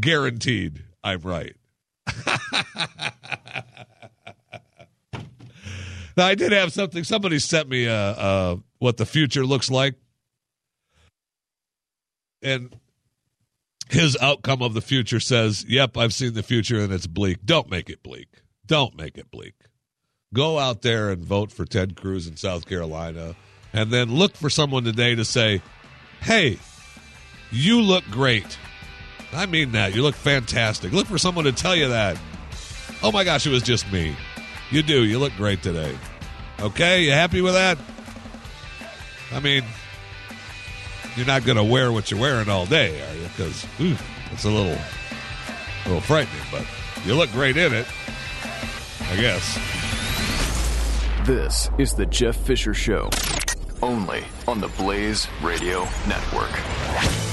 [0.00, 1.54] Guaranteed, I'm right.
[6.16, 7.04] Now, I did have something.
[7.04, 9.94] Somebody sent me uh, uh, what the future looks like,
[12.42, 12.74] and
[13.90, 17.44] his outcome of the future says, "Yep, I've seen the future, and it's bleak.
[17.44, 18.28] Don't make it bleak.
[18.66, 19.54] Don't make it bleak.
[20.32, 23.34] Go out there and vote for Ted Cruz in South Carolina,
[23.72, 25.62] and then look for someone today to say,
[26.20, 26.58] "Hey,
[27.50, 28.58] you look great."
[29.32, 29.94] I mean that.
[29.96, 30.92] You look fantastic.
[30.92, 32.16] Look for someone to tell you that.
[33.02, 34.14] Oh my gosh, it was just me.
[34.70, 35.04] You do.
[35.04, 35.96] You look great today.
[36.60, 37.78] Okay, you happy with that?
[39.32, 39.64] I mean,
[41.16, 43.22] you're not going to wear what you're wearing all day, are you?
[43.24, 43.66] Because
[44.32, 46.42] it's a little, a little frightening.
[46.50, 46.66] But
[47.04, 47.86] you look great in it,
[49.10, 49.58] I guess.
[51.26, 53.10] This is the Jeff Fisher Show,
[53.82, 57.23] only on the Blaze Radio Network.